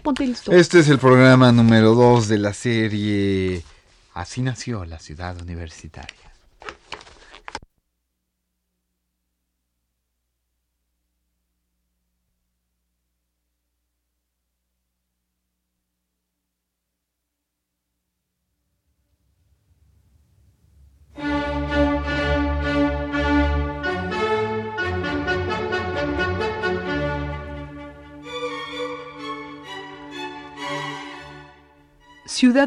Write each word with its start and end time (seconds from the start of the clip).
ponte. 0.00 0.34
Este 0.52 0.80
es 0.80 0.88
el 0.88 0.98
programa 0.98 1.52
número 1.52 1.94
2 1.94 2.28
de 2.28 2.38
la 2.38 2.52
serie 2.52 3.62
Así 4.14 4.42
nació 4.42 4.84
la 4.84 4.98
ciudad 4.98 5.40
universitaria. 5.40 6.29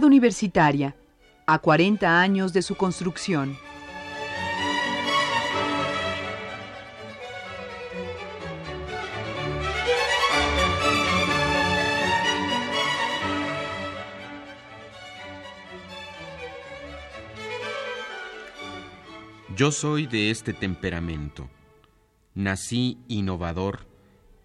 Universitaria, 0.02 0.96
a 1.46 1.60
40 1.60 2.20
años 2.20 2.52
de 2.52 2.64
su 2.64 2.76
construcción. 2.76 3.56
Yo 19.56 19.72
soy 19.72 20.08
de 20.08 20.32
este 20.32 20.54
temperamento. 20.54 21.48
Nací 22.34 22.98
innovador 23.08 23.86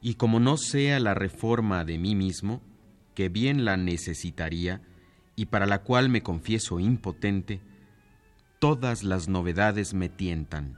y 0.03 0.15
como 0.15 0.39
no 0.39 0.59
sea 0.59 1.01
la 1.01 1.15
reforma 1.15 1.87
de 1.87 1.97
mí 1.97 2.15
mismo, 2.15 2.61
que 3.15 3.31
bien 3.31 3.65
la 3.65 3.79
necesitaría, 3.79 4.83
y 5.39 5.47
para 5.47 5.67
la 5.67 5.85
cual 5.85 6.09
me 6.09 6.21
confieso 6.21 6.81
impotente, 6.81 7.61
todas 8.59 9.05
las 9.05 9.29
novedades 9.29 9.95
me 9.95 10.09
tientan. 10.09 10.77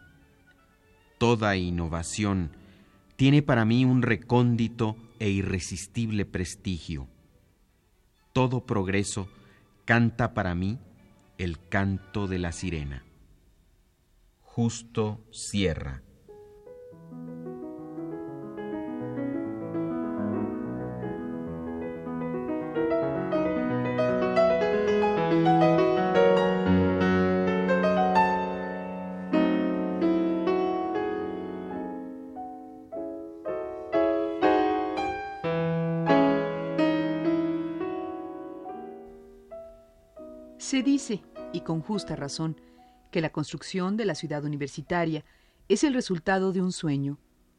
Toda 1.17 1.57
innovación 1.57 2.51
tiene 3.17 3.41
para 3.41 3.65
mí 3.65 3.87
un 3.87 4.03
recóndito 4.03 4.99
e 5.19 5.31
irresistible 5.31 6.27
prestigio. 6.27 7.09
Todo 8.35 8.67
progreso 8.67 9.31
canta 9.87 10.35
para 10.35 10.55
mí 10.55 10.79
el 11.39 11.59
canto 11.71 12.27
de 12.27 12.39
la 12.39 12.53
sirena. 12.53 13.03
Justo 14.43 15.25
Sierra. 15.31 16.03
Con 41.71 41.83
justa 41.83 42.17
razón, 42.17 42.61
que 43.13 43.21
la 43.21 43.31
construcción 43.31 43.97
de 43.97 44.05
la 44.05 44.17
ciudad 44.17 44.45
universitaria 44.45 45.25
es 45.69 45.85
el 45.85 45.95
resultado 45.95 46.53
de 46.53 46.61
un 46.61 46.73
sueño, 46.73 47.17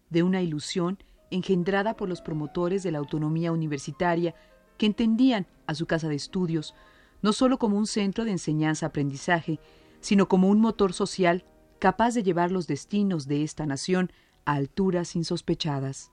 de 0.09 0.21
una 0.21 0.41
ilusión 0.41 0.97
engendrada 1.29 1.95
por 1.95 2.09
los 2.09 2.19
promotores 2.19 2.83
de 2.83 2.91
la 2.91 2.97
autonomía 2.97 3.53
universitaria 3.53 4.35
que 4.77 4.85
entendían 4.85 5.47
a 5.65 5.75
su 5.75 5.85
casa 5.85 6.09
de 6.09 6.15
estudios 6.15 6.75
no 7.21 7.31
solo 7.31 7.57
como 7.57 7.77
un 7.77 7.87
centro 7.87 8.25
de 8.25 8.31
enseñanza-aprendizaje, 8.31 9.61
sino 10.01 10.27
como 10.27 10.49
un 10.49 10.59
motor 10.59 10.91
social 10.91 11.45
capaz 11.79 12.13
de 12.13 12.23
llevar 12.23 12.51
los 12.51 12.67
destinos 12.67 13.29
de 13.29 13.43
esta 13.43 13.65
nación 13.65 14.11
a 14.43 14.55
alturas 14.55 15.15
insospechadas. 15.15 16.11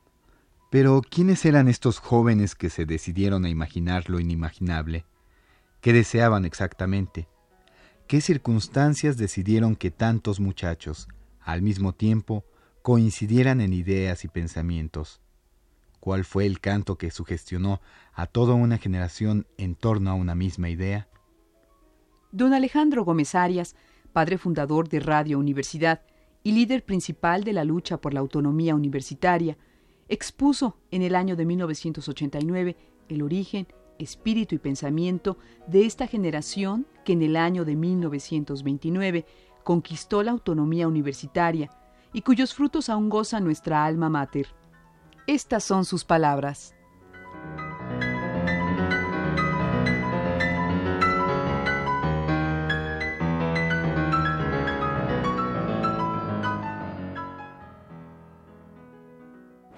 Pero, 0.71 1.03
¿quiénes 1.03 1.45
eran 1.45 1.67
estos 1.67 1.99
jóvenes 1.99 2.55
que 2.55 2.71
se 2.71 2.87
decidieron 2.87 3.45
a 3.45 3.49
imaginar 3.49 4.09
lo 4.09 4.21
inimaginable? 4.21 5.05
¿Qué 5.81 5.93
deseaban 5.93 6.45
exactamente? 6.45 7.27
¿Qué 8.09 8.23
circunstancias 8.23 9.19
decidieron 9.19 9.77
que 9.77 9.91
tantos 9.91 10.41
muchachos, 10.41 11.09
al 11.43 11.61
mismo 11.61 11.93
tiempo, 11.93 12.43
coincidieran 12.81 13.61
en 13.61 13.75
ideas 13.75 14.25
y 14.25 14.29
pensamientos? 14.29 15.21
¿Cuál 16.01 16.25
fue 16.25 16.47
el 16.47 16.59
canto 16.59 16.97
que 16.97 17.11
sugestionó 17.11 17.83
a 18.15 18.27
toda 18.27 18.55
una 18.55 18.79
generación 18.79 19.47
en 19.59 19.75
torno 19.75 20.11
a 20.11 20.15
una 20.15 20.35
misma 20.35 20.71
idea? 20.71 21.07
Don 22.33 22.55
Alejandro 22.55 23.05
Gómez 23.05 23.35
Arias, 23.35 23.77
padre 24.15 24.39
fundador 24.39 24.89
de 24.89 25.01
Radio 25.01 25.39
Universidad 25.39 26.01
y 26.43 26.53
líder 26.53 26.87
principal 26.87 27.45
de 27.45 27.53
la 27.53 27.65
lucha 27.65 28.01
por 28.01 28.15
la 28.15 28.21
autonomía 28.21 28.75
universitaria, 28.75 29.59
expuso 30.09 30.79
en 30.91 31.03
el 31.03 31.15
año 31.15 31.37
de 31.37 31.45
1989 31.45 32.75
el 33.11 33.21
origen, 33.21 33.67
espíritu 33.99 34.55
y 34.55 34.59
pensamiento 34.59 35.39
de 35.67 35.87
esta 35.87 36.07
generación 36.07 36.87
que 37.05 37.13
en 37.13 37.23
el 37.23 37.37
año 37.37 37.65
de 37.65 37.77
1929 37.77 39.27
conquistó 39.65 40.23
la 40.23 40.31
autonomía 40.31 40.89
universitaria 40.89 41.71
y 42.13 42.23
cuyos 42.23 42.55
frutos 42.55 42.89
aún 42.89 43.09
goza 43.09 43.41
nuestra 43.41 43.85
alma 43.85 44.09
mater. 44.09 44.49
Estas 45.27 45.65
son 45.65 45.85
sus 45.85 46.05
palabras. 46.05 46.75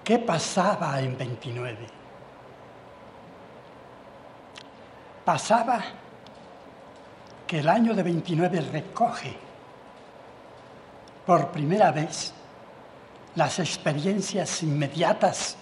¿Qué 0.03 0.19
pasaba 0.19 0.99
en 1.01 1.17
29? 1.17 2.00
Pasaba 5.31 5.79
que 7.47 7.59
el 7.59 7.69
año 7.69 7.93
de 7.93 8.03
29 8.03 8.59
recoge 8.69 9.33
por 11.25 11.53
primera 11.53 11.89
vez 11.93 12.33
las 13.35 13.59
experiencias 13.59 14.61
inmediatas, 14.61 15.55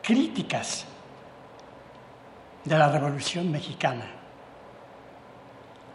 críticas 0.00 0.84
de 2.62 2.78
la 2.78 2.88
Revolución 2.92 3.50
Mexicana. 3.50 4.06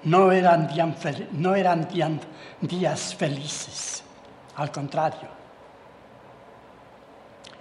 No 0.03 0.29
eran, 0.33 0.67
días 2.59 3.15
felices, 3.15 4.03
al 4.57 4.69
contrario 4.69 5.29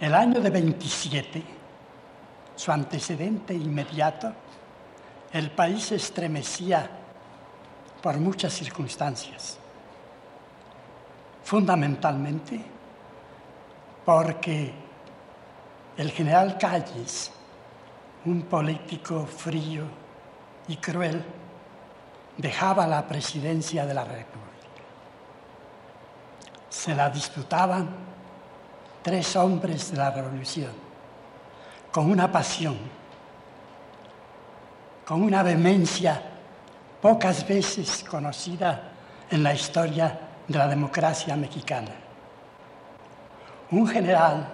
el 0.00 0.12
año 0.12 0.40
de 0.40 0.50
27, 0.50 1.42
su 2.56 2.72
antecedente 2.72 3.54
inmediato, 3.54 4.32
el 5.32 5.50
país 5.50 5.86
se 5.86 5.96
estremecía 5.96 6.88
por 8.02 8.16
muchas 8.18 8.52
circunstancias. 8.52 9.58
Fundamentalmente 11.44 12.60
porque 14.04 14.72
el 15.96 16.10
general 16.10 16.58
Calles, 16.58 17.30
un 18.24 18.42
político 18.42 19.26
frío 19.26 19.84
y 20.68 20.76
cruel, 20.76 21.24
dejaba 22.36 22.86
la 22.86 23.06
presidencia 23.06 23.86
de 23.86 23.94
la 23.94 24.04
República. 24.04 24.42
Se 26.68 26.94
la 26.94 27.10
disputaban 27.10 27.88
tres 29.02 29.36
hombres 29.36 29.90
de 29.92 29.98
la 29.98 30.10
revolución, 30.10 30.72
con 31.90 32.10
una 32.10 32.30
pasión, 32.30 32.76
con 35.04 35.22
una 35.22 35.42
vehemencia 35.42 36.22
pocas 37.00 37.46
veces 37.46 38.04
conocida 38.08 38.92
en 39.30 39.42
la 39.42 39.54
historia 39.54 40.18
de 40.46 40.58
la 40.58 40.68
democracia 40.68 41.34
mexicana. 41.36 41.90
Un 43.70 43.86
general, 43.88 44.48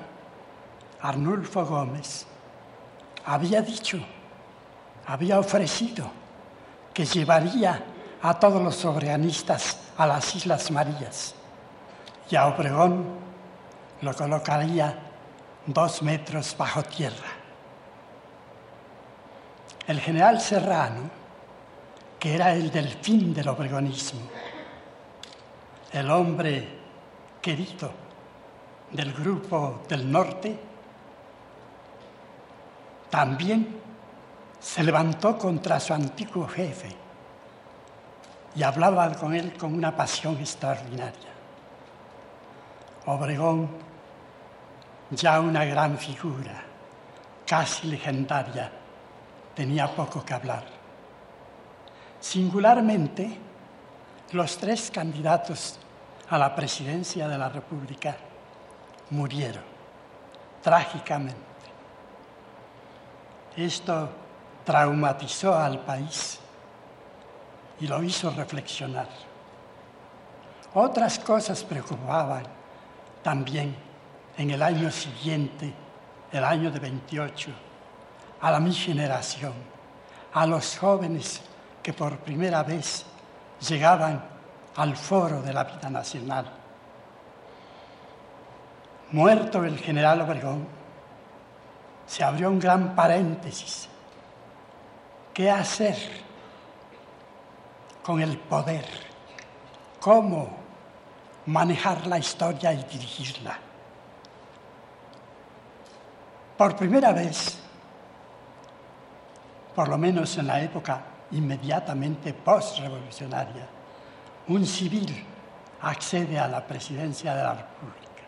Arnulfo 1.00 1.64
Gómez, 1.64 2.26
había 3.24 3.60
dicho, 3.60 3.98
había 5.06 5.38
ofrecido 5.38 6.10
que 6.94 7.04
llevaría 7.04 7.82
a 8.22 8.34
todos 8.38 8.62
los 8.62 8.76
soberanistas 8.76 9.78
a 9.96 10.06
las 10.06 10.34
Islas 10.34 10.70
Marías 10.70 11.34
y 12.30 12.36
a 12.36 12.46
Obregón 12.46 13.04
lo 14.00 14.14
colocaría 14.14 14.98
dos 15.66 16.02
metros 16.02 16.54
bajo 16.56 16.82
tierra. 16.82 17.37
El 19.88 20.00
general 20.00 20.38
Serrano, 20.38 21.10
que 22.20 22.34
era 22.34 22.52
el 22.52 22.70
delfín 22.70 23.32
del 23.32 23.48
obregonismo, 23.48 24.20
el 25.90 26.10
hombre 26.10 26.68
querido 27.40 27.90
del 28.90 29.14
grupo 29.14 29.80
del 29.88 30.12
norte, 30.12 30.58
también 33.08 33.80
se 34.60 34.84
levantó 34.84 35.38
contra 35.38 35.80
su 35.80 35.94
antiguo 35.94 36.46
jefe 36.46 36.94
y 38.54 38.62
hablaba 38.62 39.10
con 39.14 39.34
él 39.34 39.54
con 39.56 39.72
una 39.72 39.96
pasión 39.96 40.36
extraordinaria. 40.36 41.30
Obregón, 43.06 43.70
ya 45.12 45.40
una 45.40 45.64
gran 45.64 45.96
figura, 45.96 46.62
casi 47.46 47.86
legendaria, 47.86 48.70
tenía 49.58 49.88
poco 49.88 50.24
que 50.24 50.32
hablar. 50.32 50.62
Singularmente, 52.20 53.36
los 54.30 54.56
tres 54.56 54.88
candidatos 54.88 55.80
a 56.30 56.38
la 56.38 56.54
presidencia 56.54 57.26
de 57.26 57.36
la 57.36 57.48
República 57.48 58.16
murieron 59.10 59.64
trágicamente. 60.62 61.34
Esto 63.56 64.08
traumatizó 64.64 65.56
al 65.58 65.80
país 65.80 66.38
y 67.80 67.88
lo 67.88 68.00
hizo 68.04 68.30
reflexionar. 68.30 69.08
Otras 70.74 71.18
cosas 71.18 71.64
preocupaban 71.64 72.44
también 73.24 73.74
en 74.36 74.52
el 74.52 74.62
año 74.62 74.88
siguiente, 74.92 75.74
el 76.30 76.44
año 76.44 76.70
de 76.70 76.78
28, 76.78 77.50
a 78.40 78.50
la 78.50 78.60
mi 78.60 78.72
generación, 78.72 79.52
a 80.32 80.46
los 80.46 80.78
jóvenes 80.78 81.40
que 81.82 81.92
por 81.92 82.18
primera 82.18 82.62
vez 82.62 83.04
llegaban 83.68 84.22
al 84.76 84.96
foro 84.96 85.42
de 85.42 85.52
la 85.52 85.64
vida 85.64 85.90
nacional. 85.90 86.46
Muerto 89.10 89.64
el 89.64 89.78
general 89.78 90.20
Obregón, 90.20 90.66
se 92.06 92.24
abrió 92.24 92.50
un 92.50 92.58
gran 92.58 92.94
paréntesis 92.94 93.88
qué 95.34 95.50
hacer 95.50 95.96
con 98.02 98.20
el 98.20 98.38
poder, 98.38 98.86
cómo 100.00 100.56
manejar 101.46 102.06
la 102.06 102.18
historia 102.18 102.72
y 102.72 102.82
dirigirla. 102.84 103.58
Por 106.56 106.76
primera 106.76 107.12
vez, 107.12 107.58
por 109.78 109.86
lo 109.86 109.96
menos 109.96 110.36
en 110.38 110.48
la 110.48 110.60
época 110.60 111.00
inmediatamente 111.30 112.34
post-revolucionaria, 112.34 113.64
un 114.48 114.66
civil 114.66 115.24
accede 115.82 116.36
a 116.36 116.48
la 116.48 116.66
presidencia 116.66 117.32
de 117.32 117.42
la 117.44 117.54
República. 117.54 118.24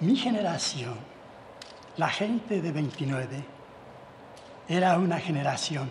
Mi 0.00 0.14
generación, 0.14 0.96
la 1.96 2.10
gente 2.10 2.60
de 2.60 2.72
29, 2.72 3.44
era 4.68 4.98
una 4.98 5.18
generación, 5.18 5.88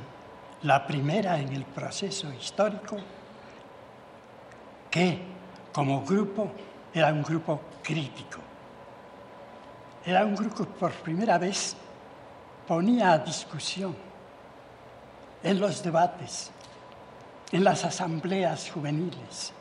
la 0.61 0.85
primera 0.85 1.39
en 1.39 1.51
el 1.51 1.65
proceso 1.65 2.31
histórico, 2.31 2.97
que 4.91 5.19
como 5.73 6.05
grupo 6.05 6.51
era 6.93 7.11
un 7.11 7.23
grupo 7.23 7.59
crítico. 7.81 8.37
Era 10.05 10.23
un 10.23 10.35
grupo 10.35 10.65
por 10.65 10.91
primera 10.91 11.39
vez 11.39 11.75
ponía 12.67 13.11
a 13.11 13.17
discusión 13.17 13.95
en 15.43 15.59
los 15.59 15.83
debates, 15.83 16.51
en 17.51 17.63
las 17.63 17.83
asambleas 17.83 18.71
juveniles 18.71 19.53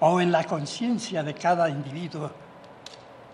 o 0.00 0.20
en 0.20 0.30
la 0.30 0.44
conciencia 0.44 1.22
de 1.22 1.34
cada 1.34 1.68
individuo 1.68 2.30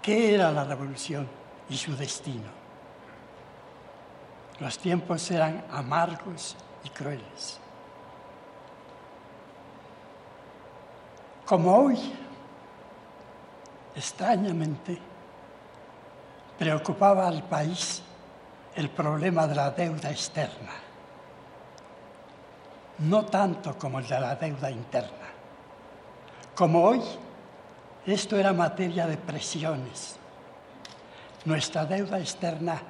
qué 0.01 0.35
era 0.35 0.51
la 0.51 0.65
revolución 0.65 1.29
y 1.69 1.77
su 1.77 1.95
destino. 1.97 2.61
Los 4.59 4.79
tiempos 4.79 5.31
eran 5.31 5.65
amargos 5.71 6.57
y 6.85 6.89
crueles. 6.91 7.59
Como 11.47 11.75
hoy, 11.75 11.99
extrañamente, 13.95 14.99
preocupaba 16.59 17.27
al 17.27 17.43
país 17.43 18.03
el 18.75 18.89
problema 18.91 19.47
de 19.47 19.55
la 19.55 19.71
deuda 19.71 20.11
externa, 20.11 20.73
no 22.99 23.25
tanto 23.27 23.77
como 23.77 23.99
el 23.99 24.07
de 24.07 24.21
la 24.21 24.37
deuda 24.37 24.71
interna. 24.71 25.29
Como 26.55 26.83
hoy, 26.85 27.01
esto 28.07 28.37
era 28.37 28.53
materia 28.53 29.07
de 29.07 29.17
presiones. 29.17 30.17
Nuestra 31.45 31.85
deuda 31.87 32.19
externa 32.19 32.81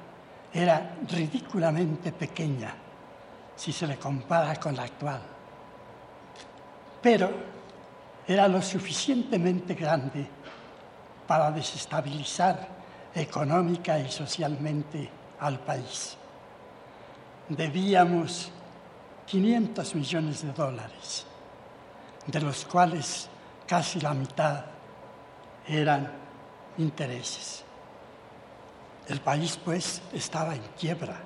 era 0.53 0.95
ridículamente 1.09 2.11
pequeña 2.11 2.73
si 3.55 3.71
se 3.71 3.87
le 3.87 3.97
compara 3.97 4.55
con 4.57 4.75
la 4.75 4.83
actual, 4.83 5.21
pero 7.01 7.29
era 8.27 8.47
lo 8.47 8.61
suficientemente 8.61 9.73
grande 9.73 10.27
para 11.27 11.51
desestabilizar 11.51 12.67
económica 13.13 13.99
y 13.99 14.09
socialmente 14.09 15.20
al 15.41 15.59
país. 15.59 16.15
Debíamos 17.49 18.49
500 19.25 19.95
millones 19.95 20.43
de 20.43 20.53
dólares, 20.53 21.25
de 22.25 22.39
los 22.39 22.65
cuales 22.65 23.27
casi 23.67 23.99
la 23.99 24.13
mitad 24.13 24.65
eran 25.67 26.11
intereses. 26.77 27.63
El 29.07 29.19
país, 29.19 29.59
pues, 29.63 30.01
estaba 30.13 30.55
en 30.55 30.61
quiebra. 30.79 31.19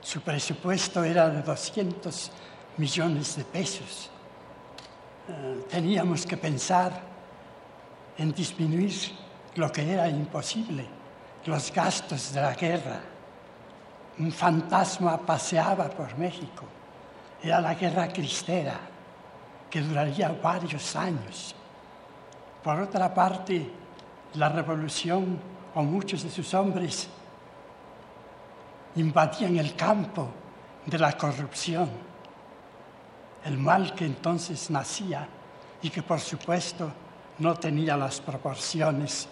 Su 0.00 0.20
presupuesto 0.20 1.02
era 1.02 1.28
de 1.28 1.42
200 1.42 2.30
millones 2.76 3.36
de 3.36 3.44
pesos. 3.44 4.10
Eh, 5.28 5.64
teníamos 5.68 6.24
que 6.24 6.36
pensar 6.36 7.00
en 8.16 8.32
disminuir 8.32 8.92
lo 9.54 9.72
que 9.72 9.92
era 9.92 10.08
imposible, 10.08 10.86
los 11.46 11.72
gastos 11.72 12.32
de 12.32 12.40
la 12.40 12.54
guerra. 12.54 13.00
Un 14.18 14.32
fantasma 14.32 15.16
paseaba 15.18 15.88
por 15.88 16.16
México. 16.18 16.64
Era 17.42 17.60
la 17.60 17.74
guerra 17.74 18.08
cristera, 18.08 18.78
que 19.70 19.80
duraría 19.80 20.36
varios 20.42 20.96
años. 20.96 21.54
Por 22.62 22.80
otra 22.80 23.12
parte, 23.14 23.70
la 24.34 24.48
revolución 24.48 25.38
o 25.74 25.82
muchos 25.82 26.22
de 26.22 26.30
sus 26.30 26.52
hombres 26.54 27.08
invadían 28.96 29.56
el 29.56 29.76
campo 29.76 30.28
de 30.84 30.98
la 30.98 31.16
corrupción, 31.16 31.88
el 33.44 33.58
mal 33.58 33.94
que 33.94 34.06
entonces 34.06 34.70
nacía 34.70 35.28
y 35.82 35.90
que 35.90 36.02
por 36.02 36.18
supuesto 36.18 36.90
no 37.38 37.54
tenía 37.54 37.96
las 37.96 38.20
proporciones 38.20 39.28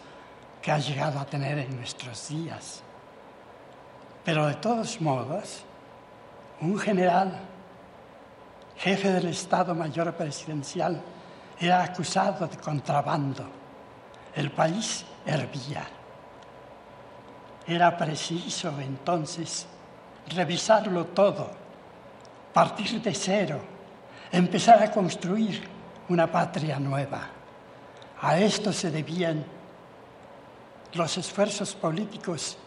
que 0.62 0.70
ha 0.70 0.78
llegado 0.78 1.18
a 1.18 1.26
tener 1.26 1.58
en 1.58 1.76
nuestros 1.76 2.28
días. 2.28 2.82
Pero 4.26 4.48
de 4.48 4.54
todos 4.54 5.00
modos, 5.00 5.62
un 6.60 6.76
general, 6.76 7.38
jefe 8.76 9.12
del 9.12 9.28
Estado 9.28 9.72
Mayor 9.72 10.12
Presidencial, 10.14 11.00
era 11.60 11.84
acusado 11.84 12.48
de 12.48 12.56
contrabando. 12.56 13.44
El 14.34 14.50
país 14.50 15.06
hervía. 15.24 15.86
Era 17.68 17.96
preciso 17.96 18.74
entonces 18.80 19.64
revisarlo 20.34 21.04
todo, 21.06 21.48
partir 22.52 23.00
de 23.00 23.14
cero, 23.14 23.60
empezar 24.32 24.82
a 24.82 24.90
construir 24.90 25.62
una 26.08 26.26
patria 26.26 26.80
nueva. 26.80 27.28
A 28.22 28.36
esto 28.40 28.72
se 28.72 28.90
debían 28.90 29.44
los 30.94 31.16
esfuerzos 31.16 31.76
políticos 31.76 32.58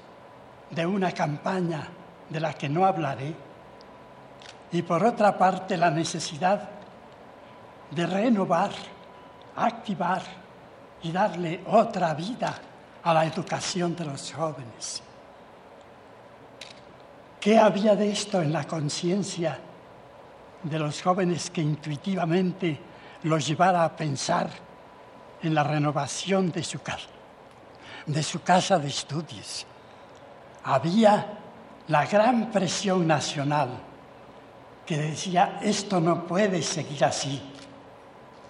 de 0.71 0.85
una 0.85 1.11
campaña 1.11 1.87
de 2.29 2.39
la 2.39 2.53
que 2.53 2.69
no 2.69 2.85
hablaré 2.85 3.33
y 4.71 4.81
por 4.83 5.03
otra 5.03 5.37
parte 5.37 5.75
la 5.77 5.89
necesidad 5.89 6.69
de 7.89 8.05
renovar, 8.05 8.71
activar 9.55 10.21
y 11.01 11.11
darle 11.11 11.61
otra 11.67 12.13
vida 12.13 12.55
a 13.03 13.13
la 13.13 13.25
educación 13.25 13.95
de 13.95 14.05
los 14.05 14.31
jóvenes. 14.31 15.01
¿Qué 17.39 17.57
había 17.57 17.95
de 17.95 18.11
esto 18.11 18.41
en 18.41 18.51
la 18.51 18.65
conciencia 18.65 19.57
de 20.61 20.79
los 20.79 21.01
jóvenes 21.01 21.49
que 21.49 21.61
intuitivamente 21.61 22.79
los 23.23 23.47
llevara 23.47 23.85
a 23.85 23.95
pensar 23.95 24.49
en 25.41 25.55
la 25.55 25.63
renovación 25.63 26.51
de 26.51 26.63
su 26.63 26.79
casa, 26.81 27.07
de 28.05 28.21
su 28.21 28.41
casa 28.41 28.77
de 28.77 28.89
estudios? 28.89 29.65
Había 30.63 31.37
la 31.87 32.05
gran 32.05 32.51
presión 32.51 33.07
nacional 33.07 33.69
que 34.85 34.97
decía, 34.97 35.59
esto 35.61 35.99
no 35.99 36.25
puede 36.25 36.61
seguir 36.61 37.03
así, 37.05 37.41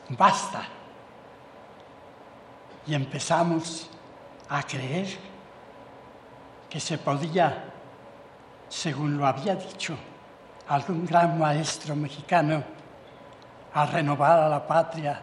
basta. 0.10 0.64
Y 2.88 2.94
empezamos 2.94 3.90
a 4.50 4.64
creer 4.64 5.08
que 6.70 6.80
se 6.80 6.98
podía, 6.98 7.66
según 8.68 9.18
lo 9.18 9.28
había 9.28 9.56
dicho 9.56 9.98
algún 10.68 11.06
gran 11.06 11.38
maestro 11.38 11.96
mexicano, 11.96 12.64
a 13.74 13.86
renovar 13.86 14.40
a 14.40 14.50
la 14.50 14.66
patria 14.66 15.22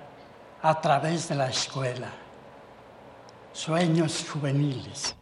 a 0.63 0.81
través 0.81 1.29
de 1.29 1.35
la 1.35 1.49
escuela. 1.49 2.09
Sueños 3.53 4.27
juveniles. 4.31 5.17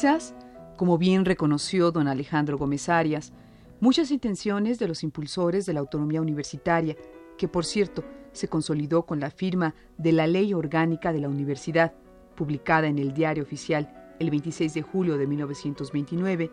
Quizás, 0.00 0.34
como 0.78 0.96
bien 0.96 1.26
reconoció 1.26 1.92
don 1.92 2.08
Alejandro 2.08 2.56
Gómez 2.56 2.88
Arias, 2.88 3.34
muchas 3.80 4.10
intenciones 4.10 4.78
de 4.78 4.88
los 4.88 5.02
impulsores 5.02 5.66
de 5.66 5.74
la 5.74 5.80
autonomía 5.80 6.22
universitaria, 6.22 6.96
que 7.36 7.48
por 7.48 7.66
cierto 7.66 8.02
se 8.32 8.48
consolidó 8.48 9.04
con 9.04 9.20
la 9.20 9.30
firma 9.30 9.74
de 9.98 10.12
la 10.12 10.26
Ley 10.26 10.54
Orgánica 10.54 11.12
de 11.12 11.20
la 11.20 11.28
Universidad, 11.28 11.92
publicada 12.34 12.86
en 12.86 12.98
el 12.98 13.12
Diario 13.12 13.42
Oficial 13.42 14.14
el 14.18 14.30
26 14.30 14.72
de 14.72 14.80
julio 14.80 15.18
de 15.18 15.26
1929, 15.26 16.50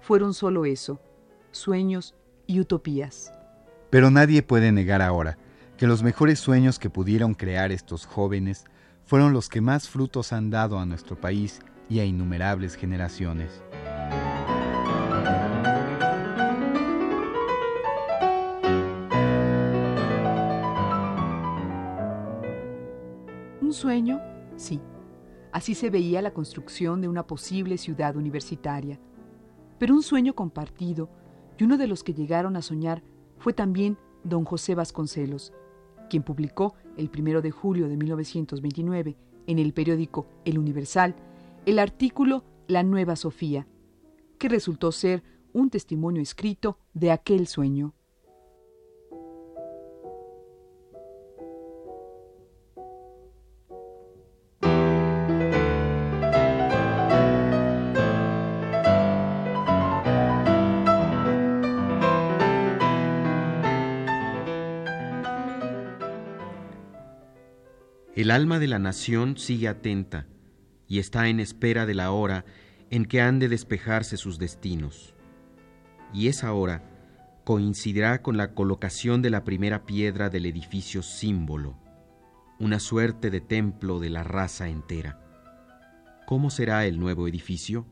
fueron 0.00 0.32
solo 0.32 0.64
eso, 0.64 1.02
sueños 1.50 2.14
y 2.46 2.60
utopías. 2.60 3.30
Pero 3.90 4.10
nadie 4.10 4.42
puede 4.42 4.72
negar 4.72 5.02
ahora 5.02 5.36
que 5.76 5.86
los 5.86 6.02
mejores 6.02 6.38
sueños 6.38 6.78
que 6.78 6.88
pudieron 6.88 7.34
crear 7.34 7.72
estos 7.72 8.06
jóvenes 8.06 8.64
fueron 9.04 9.34
los 9.34 9.50
que 9.50 9.60
más 9.60 9.86
frutos 9.86 10.32
han 10.32 10.48
dado 10.48 10.78
a 10.78 10.86
nuestro 10.86 11.20
país 11.20 11.60
y 11.90 11.98
a 11.98 12.04
innumerables 12.04 12.76
generaciones. 12.76 13.62
Un 23.60 23.72
sueño, 23.72 24.20
sí. 24.56 24.80
Así 25.52 25.74
se 25.74 25.90
veía 25.90 26.22
la 26.22 26.32
construcción 26.32 27.00
de 27.00 27.08
una 27.08 27.26
posible 27.26 27.76
ciudad 27.76 28.14
universitaria. 28.14 29.00
Pero 29.78 29.94
un 29.94 30.02
sueño 30.04 30.34
compartido, 30.34 31.10
y 31.58 31.64
uno 31.64 31.76
de 31.76 31.88
los 31.88 32.04
que 32.04 32.14
llegaron 32.14 32.56
a 32.56 32.62
soñar 32.62 33.02
fue 33.38 33.52
también 33.52 33.98
don 34.22 34.44
José 34.44 34.76
Vasconcelos, 34.76 35.52
quien 36.08 36.22
publicó 36.22 36.74
el 36.96 37.10
1 37.12 37.40
de 37.40 37.50
julio 37.50 37.88
de 37.88 37.96
1929 37.96 39.16
en 39.46 39.58
el 39.58 39.72
periódico 39.72 40.28
El 40.44 40.58
Universal 40.58 41.16
el 41.66 41.78
artículo 41.78 42.44
La 42.66 42.82
Nueva 42.82 43.16
Sofía, 43.16 43.66
que 44.38 44.48
resultó 44.48 44.92
ser 44.92 45.22
un 45.52 45.70
testimonio 45.70 46.22
escrito 46.22 46.78
de 46.94 47.10
aquel 47.10 47.46
sueño. 47.46 47.94
El 68.14 68.30
alma 68.30 68.58
de 68.58 68.66
la 68.68 68.78
nación 68.78 69.38
sigue 69.38 69.66
atenta 69.66 70.26
y 70.90 70.98
está 70.98 71.28
en 71.28 71.38
espera 71.38 71.86
de 71.86 71.94
la 71.94 72.10
hora 72.10 72.44
en 72.90 73.06
que 73.06 73.22
han 73.22 73.38
de 73.38 73.48
despejarse 73.48 74.16
sus 74.16 74.40
destinos. 74.40 75.14
Y 76.12 76.26
esa 76.26 76.52
hora 76.52 76.82
coincidirá 77.44 78.22
con 78.22 78.36
la 78.36 78.54
colocación 78.54 79.22
de 79.22 79.30
la 79.30 79.44
primera 79.44 79.86
piedra 79.86 80.30
del 80.30 80.46
edificio 80.46 81.02
símbolo, 81.02 81.78
una 82.58 82.80
suerte 82.80 83.30
de 83.30 83.40
templo 83.40 84.00
de 84.00 84.10
la 84.10 84.24
raza 84.24 84.68
entera. 84.68 85.20
¿Cómo 86.26 86.50
será 86.50 86.84
el 86.86 86.98
nuevo 86.98 87.28
edificio? 87.28 87.86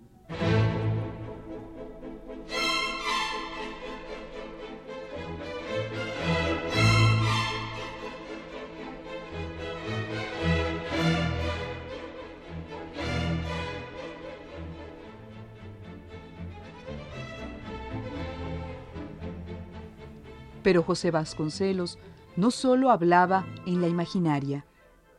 Pero 20.69 20.83
José 20.83 21.11
Vasconcelos 21.11 21.99
no 22.37 22.51
solo 22.51 22.91
hablaba 22.91 23.47
en 23.65 23.81
la 23.81 23.89
imaginaria. 23.89 24.67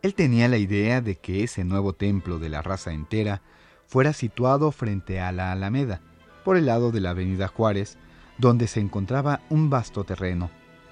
Él 0.03 0.13
tenía 0.13 0.47
la 0.47 0.59
idea 0.59 1.01
de 1.01 1.15
que 1.15 1.43
ese 1.43 1.63
nuevo 1.63 1.93
templo 1.93 2.37
de 2.37 2.49
la 2.49 2.61
raza 2.61 2.93
entera 2.93 3.41
fuera 3.87 4.13
situado 4.13 4.71
frente 4.71 5.19
a 5.19 5.31
la 5.31 5.51
Alameda, 5.51 6.01
por 6.45 6.55
el 6.55 6.67
lado 6.67 6.91
de 6.91 7.01
la 7.01 7.09
Avenida 7.09 7.47
Juárez, 7.47 7.97
donde 8.37 8.67
se 8.67 8.79
encontraba 8.79 9.41
un 9.49 9.71
vasto 9.71 10.03
terreno, 10.03 10.51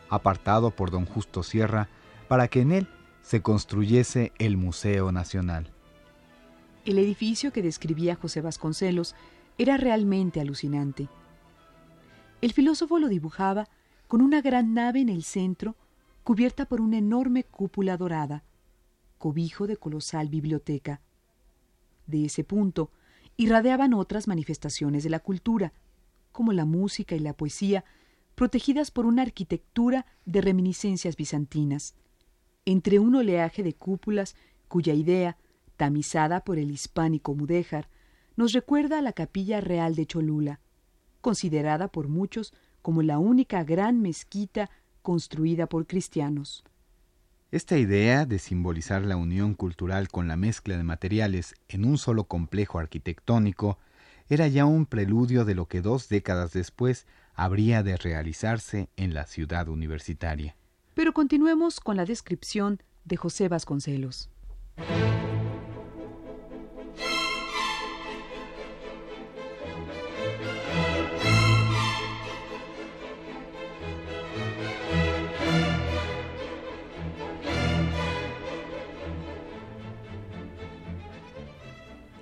apartado 0.09 0.71
por 0.71 0.89
don 0.89 1.05
Justo 1.05 1.43
Sierra, 1.43 1.87
para 2.27 2.47
que 2.47 2.61
en 2.61 2.71
él 2.71 2.87
se 3.21 3.43
construyese 3.43 4.31
el 4.39 4.57
Museo 4.57 5.11
Nacional. 5.11 5.69
El 6.83 6.97
edificio 6.97 7.53
que 7.53 7.61
describía 7.61 8.15
José 8.15 8.41
Vasconcelos 8.41 9.13
era 9.59 9.77
realmente 9.77 10.41
alucinante. 10.41 11.09
El 12.41 12.53
filósofo 12.53 12.97
lo 12.97 13.07
dibujaba 13.07 13.67
con 14.07 14.21
una 14.21 14.41
gran 14.41 14.73
nave 14.73 15.01
en 15.01 15.09
el 15.09 15.23
centro, 15.23 15.75
cubierta 16.23 16.65
por 16.65 16.81
una 16.81 16.97
enorme 16.97 17.43
cúpula 17.43 17.97
dorada, 17.97 18.43
cobijo 19.17 19.67
de 19.67 19.77
colosal 19.77 20.29
biblioteca. 20.29 21.01
De 22.05 22.25
ese 22.25 22.43
punto 22.43 22.91
irradiaban 23.35 23.93
otras 23.93 24.27
manifestaciones 24.27 25.03
de 25.03 25.09
la 25.09 25.19
cultura, 25.19 25.73
como 26.31 26.53
la 26.53 26.65
música 26.65 27.15
y 27.15 27.19
la 27.19 27.33
poesía, 27.33 27.83
protegidas 28.35 28.91
por 28.91 29.05
una 29.05 29.23
arquitectura 29.23 30.05
de 30.25 30.41
reminiscencias 30.41 31.15
bizantinas, 31.15 31.95
entre 32.65 32.99
un 32.99 33.15
oleaje 33.15 33.63
de 33.63 33.73
cúpulas 33.73 34.35
cuya 34.67 34.93
idea, 34.93 35.37
tamizada 35.77 36.41
por 36.41 36.59
el 36.59 36.71
hispánico 36.71 37.33
mudéjar, 37.35 37.89
nos 38.35 38.53
recuerda 38.53 38.99
a 38.99 39.01
la 39.01 39.13
capilla 39.13 39.61
real 39.61 39.95
de 39.95 40.05
Cholula, 40.05 40.59
considerada 41.21 41.87
por 41.87 42.07
muchos 42.07 42.53
como 42.87 43.01
la 43.01 43.19
única 43.19 43.65
gran 43.65 44.01
mezquita 44.01 44.69
construida 45.01 45.67
por 45.67 45.87
cristianos. 45.87 46.63
Esta 47.51 47.77
idea 47.77 48.25
de 48.25 48.39
simbolizar 48.39 49.01
la 49.01 49.17
unión 49.17 49.55
cultural 49.55 50.07
con 50.07 50.29
la 50.29 50.37
mezcla 50.37 50.77
de 50.77 50.83
materiales 50.83 51.55
en 51.67 51.83
un 51.83 51.97
solo 51.97 52.23
complejo 52.29 52.79
arquitectónico 52.79 53.77
era 54.29 54.47
ya 54.47 54.63
un 54.63 54.85
preludio 54.85 55.43
de 55.43 55.53
lo 55.53 55.65
que 55.65 55.81
dos 55.81 56.07
décadas 56.07 56.53
después 56.53 57.05
habría 57.35 57.83
de 57.83 57.97
realizarse 57.97 58.87
en 58.95 59.13
la 59.13 59.27
ciudad 59.27 59.67
universitaria. 59.67 60.55
Pero 60.93 61.11
continuemos 61.11 61.81
con 61.81 61.97
la 61.97 62.05
descripción 62.05 62.81
de 63.03 63.17
José 63.17 63.49
Vasconcelos. 63.49 64.29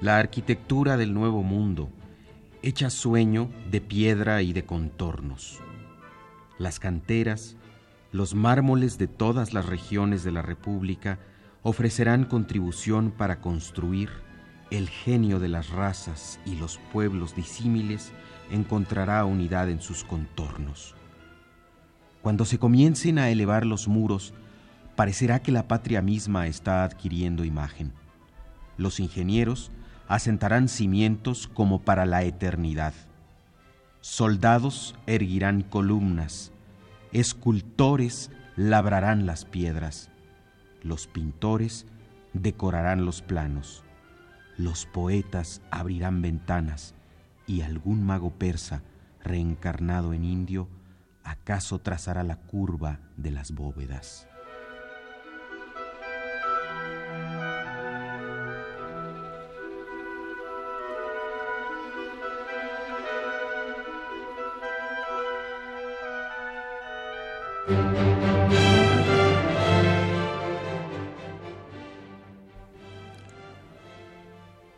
La 0.05 0.19
arquitectura 0.19 0.97
del 0.97 1.15
nuevo 1.15 1.41
mundo, 1.41 1.89
hecha 2.61 2.91
sueño 2.91 3.49
de 3.71 3.81
piedra 3.81 4.43
y 4.43 4.53
de 4.53 4.63
contornos. 4.63 5.59
Las 6.59 6.79
canteras, 6.79 7.55
los 8.11 8.35
mármoles 8.35 8.99
de 8.99 9.07
todas 9.07 9.51
las 9.51 9.65
regiones 9.65 10.23
de 10.23 10.31
la 10.31 10.43
República 10.43 11.17
ofrecerán 11.63 12.25
contribución 12.25 13.09
para 13.09 13.41
construir 13.41 14.11
el 14.69 14.89
genio 14.89 15.39
de 15.39 15.47
las 15.47 15.71
razas 15.71 16.39
y 16.45 16.55
los 16.55 16.77
pueblos 16.93 17.35
disímiles 17.35 18.11
encontrará 18.51 19.25
unidad 19.25 19.71
en 19.71 19.81
sus 19.81 20.03
contornos. 20.03 20.93
Cuando 22.21 22.45
se 22.45 22.59
comiencen 22.59 23.17
a 23.17 23.31
elevar 23.31 23.65
los 23.65 23.87
muros, 23.87 24.35
parecerá 24.95 25.41
que 25.41 25.51
la 25.51 25.67
patria 25.67 26.03
misma 26.03 26.45
está 26.45 26.83
adquiriendo 26.83 27.43
imagen. 27.43 27.91
Los 28.77 28.99
ingenieros 28.99 29.71
asentarán 30.07 30.67
cimientos 30.67 31.47
como 31.47 31.81
para 31.81 32.05
la 32.05 32.23
eternidad. 32.23 32.93
Soldados 34.01 34.95
erguirán 35.07 35.61
columnas, 35.61 36.51
escultores 37.11 38.31
labrarán 38.55 39.25
las 39.25 39.45
piedras, 39.45 40.11
los 40.83 41.07
pintores 41.07 41.87
decorarán 42.33 43.05
los 43.05 43.21
planos, 43.21 43.83
los 44.57 44.85
poetas 44.85 45.61
abrirán 45.71 46.21
ventanas 46.21 46.93
y 47.47 47.61
algún 47.61 48.05
mago 48.05 48.31
persa 48.31 48.83
reencarnado 49.23 50.13
en 50.13 50.23
indio 50.23 50.69
acaso 51.23 51.79
trazará 51.79 52.23
la 52.23 52.37
curva 52.37 52.99
de 53.17 53.31
las 53.31 53.51
bóvedas. 53.51 54.27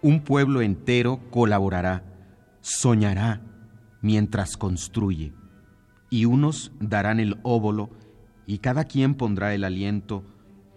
Un 0.08 0.22
pueblo 0.22 0.62
entero 0.62 1.20
colaborará, 1.32 2.02
soñará 2.62 3.42
mientras 4.02 4.56
construye, 4.56 5.34
y 6.10 6.24
unos 6.24 6.72
darán 6.80 7.20
el 7.20 7.38
óvulo 7.44 7.90
y 8.46 8.60
cada 8.60 8.86
quien 8.86 9.16
pondrá 9.16 9.54
el 9.54 9.66
aliento 9.66 10.24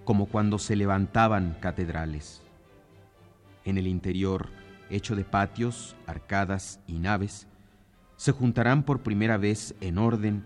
como 0.05 0.27
cuando 0.27 0.59
se 0.59 0.75
levantaban 0.75 1.57
catedrales. 1.61 2.43
En 3.65 3.79
el 3.79 3.87
interior, 3.87 4.49
hecho 4.91 5.15
de 5.15 5.23
patios, 5.23 5.95
arcadas 6.09 6.81
y 6.89 6.95
naves, 6.95 7.47
se 8.17 8.33
juntarán 8.33 8.83
por 8.83 9.05
primera 9.05 9.37
vez 9.37 9.77
en 9.81 9.99
orden 9.99 10.43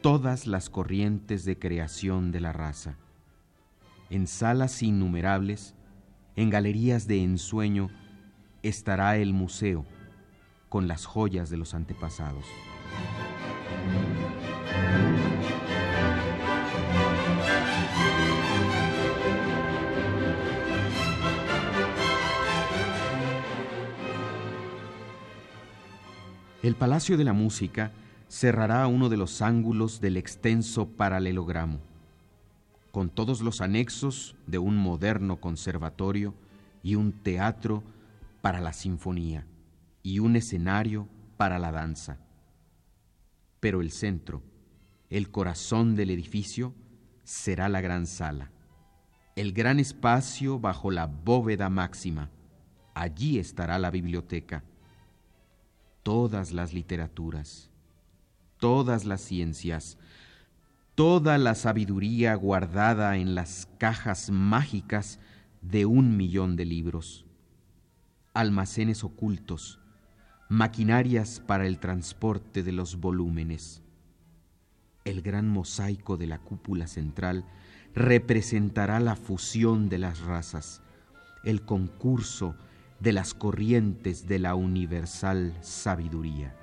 todas 0.00 0.46
las 0.46 0.70
corrientes 0.70 1.44
de 1.44 1.58
creación 1.58 2.32
de 2.32 2.40
la 2.40 2.54
raza. 2.54 2.96
En 4.08 4.26
salas 4.26 4.82
innumerables, 4.82 5.74
en 6.36 6.48
galerías 6.48 7.06
de 7.06 7.22
ensueño, 7.22 7.90
estará 8.64 9.18
el 9.18 9.34
museo 9.34 9.84
con 10.70 10.88
las 10.88 11.04
joyas 11.06 11.50
de 11.50 11.58
los 11.58 11.74
antepasados. 11.74 12.44
El 26.62 26.74
Palacio 26.76 27.18
de 27.18 27.24
la 27.24 27.34
Música 27.34 27.92
cerrará 28.28 28.86
uno 28.86 29.10
de 29.10 29.18
los 29.18 29.42
ángulos 29.42 30.00
del 30.00 30.16
extenso 30.16 30.88
paralelogramo, 30.88 31.78
con 32.90 33.10
todos 33.10 33.42
los 33.42 33.60
anexos 33.60 34.34
de 34.46 34.56
un 34.58 34.78
moderno 34.78 35.36
conservatorio 35.36 36.32
y 36.82 36.94
un 36.94 37.12
teatro 37.12 37.82
para 38.44 38.60
la 38.60 38.74
sinfonía 38.74 39.46
y 40.02 40.18
un 40.18 40.36
escenario 40.36 41.08
para 41.38 41.58
la 41.58 41.72
danza. 41.72 42.18
Pero 43.58 43.80
el 43.80 43.90
centro, 43.90 44.42
el 45.08 45.30
corazón 45.30 45.96
del 45.96 46.10
edificio, 46.10 46.74
será 47.22 47.70
la 47.70 47.80
gran 47.80 48.06
sala, 48.06 48.50
el 49.34 49.54
gran 49.54 49.80
espacio 49.80 50.60
bajo 50.60 50.90
la 50.90 51.06
bóveda 51.06 51.70
máxima. 51.70 52.28
Allí 52.92 53.38
estará 53.38 53.78
la 53.78 53.90
biblioteca. 53.90 54.62
Todas 56.02 56.52
las 56.52 56.74
literaturas, 56.74 57.70
todas 58.58 59.06
las 59.06 59.22
ciencias, 59.22 59.96
toda 60.94 61.38
la 61.38 61.54
sabiduría 61.54 62.34
guardada 62.34 63.16
en 63.16 63.34
las 63.34 63.70
cajas 63.78 64.28
mágicas 64.28 65.18
de 65.62 65.86
un 65.86 66.18
millón 66.18 66.56
de 66.56 66.66
libros, 66.66 67.24
almacenes 68.34 69.04
ocultos, 69.04 69.78
maquinarias 70.48 71.40
para 71.40 71.68
el 71.68 71.78
transporte 71.78 72.64
de 72.64 72.72
los 72.72 73.00
volúmenes. 73.00 73.80
El 75.04 75.22
gran 75.22 75.48
mosaico 75.48 76.16
de 76.16 76.26
la 76.26 76.38
cúpula 76.40 76.88
central 76.88 77.46
representará 77.94 78.98
la 78.98 79.14
fusión 79.14 79.88
de 79.88 79.98
las 79.98 80.18
razas, 80.18 80.82
el 81.44 81.62
concurso 81.62 82.56
de 82.98 83.12
las 83.12 83.34
corrientes 83.34 84.26
de 84.26 84.40
la 84.40 84.56
universal 84.56 85.56
sabiduría. 85.60 86.56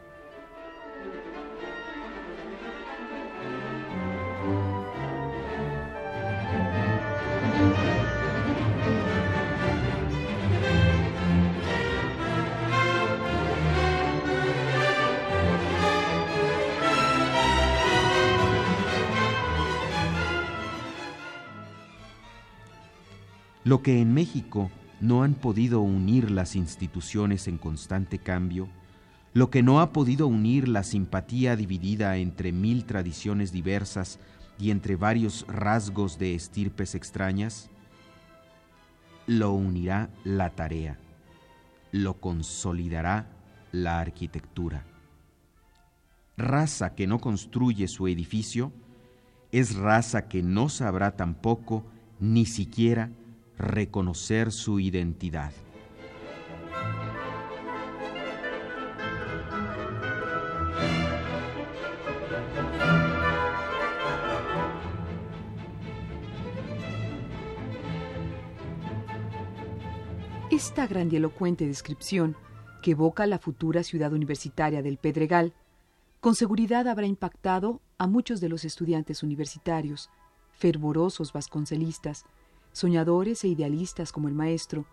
Lo 23.72 23.82
que 23.82 24.02
en 24.02 24.14
México 24.14 24.70
no 25.00 25.24
han 25.24 25.34
podido 25.34 25.80
unir 25.80 26.30
las 26.30 26.58
instituciones 26.58 27.48
en 27.48 27.58
constante 27.58 28.20
cambio, 28.20 28.68
lo 29.34 29.50
que 29.50 29.64
no 29.64 29.80
ha 29.80 29.94
podido 29.94 30.28
unir 30.28 30.68
la 30.68 30.84
simpatía 30.84 31.56
dividida 31.56 32.18
entre 32.18 32.52
mil 32.52 32.84
tradiciones 32.84 33.54
diversas 33.54 34.20
y 34.60 34.72
entre 34.72 34.98
varios 34.98 35.46
rasgos 35.48 36.20
de 36.20 36.36
estirpes 36.36 36.96
extrañas, 36.96 37.70
lo 39.26 39.54
unirá 39.54 40.10
la 40.26 40.50
tarea, 40.50 41.00
lo 41.94 42.20
consolidará 42.20 43.30
la 43.72 44.02
arquitectura. 44.02 44.84
Raza 46.36 46.94
que 46.94 47.08
no 47.08 47.20
construye 47.20 47.88
su 47.88 48.10
edificio 48.10 48.74
es 49.54 49.78
raza 49.78 50.28
que 50.28 50.44
no 50.44 50.68
sabrá 50.68 51.16
tampoco 51.16 51.86
ni 52.20 52.46
siquiera 52.46 53.12
reconocer 53.58 54.52
su 54.52 54.80
identidad. 54.80 55.52
Esta 70.52 70.86
grandilocuente 70.86 71.66
descripción 71.66 72.36
que 72.82 72.92
evoca 72.92 73.26
la 73.26 73.40
futura 73.40 73.84
ciudad 73.84 74.12
universitaria 74.14 74.82
del 74.82 74.98
Pedregal, 74.98 75.54
con 76.20 76.36
seguridad 76.36 76.88
habrá 76.88 77.08
impactado 77.08 77.82
a 77.98 78.06
muchos 78.06 78.42
de 78.42 78.50
los 78.50 78.66
estudiantes 78.66 79.24
universitarios, 79.24 80.10
fervorosos 80.52 81.34
vasconcelistas, 81.34 82.26
soñadores 82.72 83.44
e 83.44 83.48
idealistas 83.48 84.12
como 84.12 84.28
el 84.28 84.34
maestro, 84.34 84.86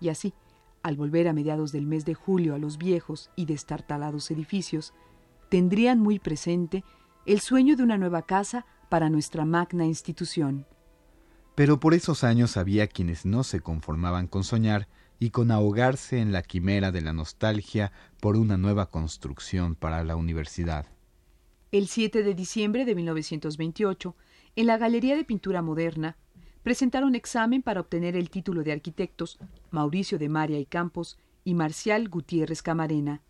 y 0.00 0.08
así, 0.08 0.34
al 0.82 0.96
volver 0.96 1.28
a 1.28 1.32
mediados 1.32 1.72
del 1.72 1.86
mes 1.86 2.04
de 2.04 2.14
julio 2.14 2.54
a 2.54 2.58
los 2.58 2.78
viejos 2.78 3.30
y 3.36 3.46
destartalados 3.46 4.30
edificios, 4.30 4.92
tendrían 5.48 6.00
muy 6.00 6.18
presente 6.18 6.84
el 7.24 7.40
sueño 7.40 7.76
de 7.76 7.82
una 7.82 7.98
nueva 7.98 8.22
casa 8.22 8.66
para 8.88 9.10
nuestra 9.10 9.44
magna 9.44 9.84
institución. 9.84 10.66
Pero 11.54 11.80
por 11.80 11.94
esos 11.94 12.22
años 12.22 12.56
había 12.56 12.86
quienes 12.86 13.24
no 13.24 13.42
se 13.42 13.60
conformaban 13.60 14.28
con 14.28 14.44
soñar 14.44 14.88
y 15.18 15.30
con 15.30 15.50
ahogarse 15.50 16.20
en 16.20 16.30
la 16.30 16.42
quimera 16.42 16.92
de 16.92 17.00
la 17.00 17.12
nostalgia 17.12 17.92
por 18.20 18.36
una 18.36 18.56
nueva 18.56 18.90
construcción 18.90 19.74
para 19.74 20.04
la 20.04 20.16
universidad. 20.16 20.86
El 21.72 21.88
7 21.88 22.22
de 22.22 22.34
diciembre 22.34 22.84
de 22.84 22.94
1928, 22.94 24.14
en 24.56 24.66
la 24.66 24.78
Galería 24.78 25.16
de 25.16 25.24
Pintura 25.24 25.62
Moderna, 25.62 26.16
presentaron 26.66 27.14
examen 27.14 27.62
para 27.62 27.78
obtener 27.80 28.16
el 28.16 28.28
título 28.28 28.64
de 28.64 28.72
arquitectos 28.72 29.38
Mauricio 29.70 30.18
de 30.18 30.28
María 30.28 30.58
y 30.58 30.66
Campos 30.66 31.16
y 31.44 31.54
Marcial 31.54 32.08
Gutiérrez 32.08 32.60
Camarena. 32.60 33.22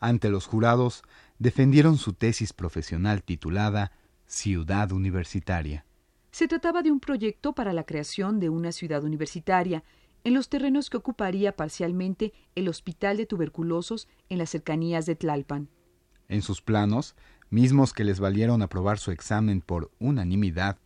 Ante 0.00 0.28
los 0.28 0.46
jurados, 0.46 1.04
defendieron 1.38 1.98
su 1.98 2.14
tesis 2.14 2.52
profesional 2.52 3.22
titulada 3.22 3.92
Ciudad 4.26 4.90
Universitaria. 4.90 5.86
Se 6.32 6.48
trataba 6.48 6.82
de 6.82 6.90
un 6.90 6.98
proyecto 6.98 7.52
para 7.52 7.72
la 7.72 7.84
creación 7.84 8.40
de 8.40 8.48
una 8.48 8.72
ciudad 8.72 9.04
universitaria 9.04 9.84
en 10.24 10.34
los 10.34 10.48
terrenos 10.48 10.90
que 10.90 10.96
ocuparía 10.96 11.54
parcialmente 11.54 12.32
el 12.56 12.66
Hospital 12.66 13.18
de 13.18 13.26
Tuberculosos 13.26 14.08
en 14.28 14.38
las 14.38 14.50
cercanías 14.50 15.06
de 15.06 15.14
Tlalpan. 15.14 15.68
En 16.26 16.42
sus 16.42 16.60
planos, 16.60 17.14
mismos 17.50 17.92
que 17.92 18.02
les 18.02 18.18
valieron 18.18 18.62
aprobar 18.62 18.98
su 18.98 19.12
examen 19.12 19.60
por 19.60 19.92
unanimidad, 20.00 20.76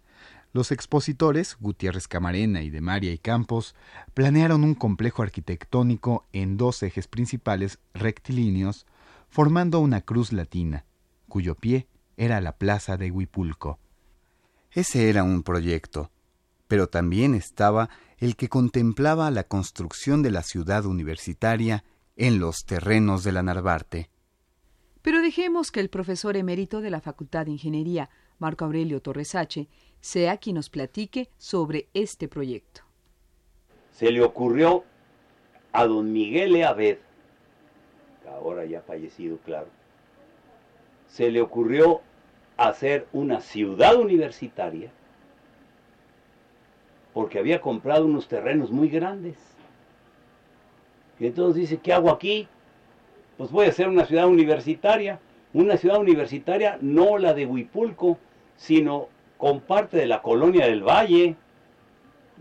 los 0.59 0.73
expositores, 0.73 1.57
Gutiérrez 1.61 2.09
Camarena 2.09 2.63
y 2.63 2.71
de 2.71 2.81
María 2.81 3.13
y 3.13 3.19
Campos, 3.19 3.77
planearon 4.13 4.65
un 4.65 4.75
complejo 4.75 5.23
arquitectónico 5.23 6.27
en 6.33 6.57
dos 6.57 6.83
ejes 6.83 7.07
principales 7.07 7.79
rectilíneos, 7.95 8.85
formando 9.29 9.79
una 9.79 10.01
cruz 10.01 10.33
latina, 10.33 10.85
cuyo 11.29 11.55
pie 11.55 11.87
era 12.17 12.41
la 12.41 12.57
plaza 12.59 12.97
de 12.97 13.13
Huipulco. 13.13 13.79
Ese 14.73 15.09
era 15.09 15.23
un 15.23 15.45
proyecto, 15.45 16.11
pero 16.67 16.89
también 16.89 17.37
estaba 17.37 17.89
el 18.17 18.35
que 18.35 18.49
contemplaba 18.49 19.31
la 19.31 19.45
construcción 19.45 20.25
de 20.25 20.33
la 20.33 20.43
ciudad 20.43 20.87
universitaria 20.87 21.85
en 22.17 22.41
los 22.41 22.65
terrenos 22.67 23.23
de 23.23 23.31
la 23.31 23.45
Narvarte. 23.45 24.11
Pero 25.03 25.23
dejemos 25.23 25.71
que 25.71 25.79
el 25.79 25.89
profesor 25.89 26.37
emérito 26.37 26.81
de 26.81 26.91
la 26.91 27.01
Facultad 27.01 27.47
de 27.47 27.53
Ingeniería, 27.53 28.11
Marco 28.39 28.65
Aurelio 28.65 29.01
Torresache, 29.01 29.69
sea 30.01 30.37
quien 30.37 30.57
nos 30.57 30.71
platique 30.71 31.29
sobre 31.39 31.89
este 31.95 32.29
proyecto. 32.29 32.83
Se 33.93 34.11
le 34.11 34.23
ocurrió 34.23 34.85
a 35.73 35.87
don 35.87 36.13
Miguel 36.13 36.57
E. 36.57 36.65
Abed, 36.65 36.99
ahora 38.29 38.65
ya 38.65 38.81
fallecido, 38.83 39.39
claro, 39.39 39.69
se 41.09 41.31
le 41.31 41.41
ocurrió 41.41 42.01
hacer 42.57 43.07
una 43.13 43.41
ciudad 43.41 43.97
universitaria 43.97 44.91
porque 47.19 47.39
había 47.39 47.61
comprado 47.61 48.05
unos 48.07 48.29
terrenos 48.29 48.71
muy 48.71 48.89
grandes. 48.89 49.37
Y 51.19 51.27
entonces 51.27 51.63
dice, 51.63 51.79
¿qué 51.79 51.93
hago 51.93 52.11
aquí? 52.11 52.47
Pues 53.37 53.51
voy 53.51 53.67
a 53.67 53.71
hacer 53.71 53.89
una 53.89 54.05
ciudad 54.05 54.29
universitaria. 54.29 55.19
Una 55.53 55.77
ciudad 55.79 55.99
universitaria, 55.99 56.79
no 56.81 57.19
la 57.19 57.35
de 57.35 57.47
Huipulco, 57.47 58.19
sino 58.57 59.09
con 59.39 59.61
parte 59.61 59.97
de 59.97 60.07
la 60.07 60.21
colonia 60.21 60.67
del 60.67 60.83
Valle. 60.83 61.37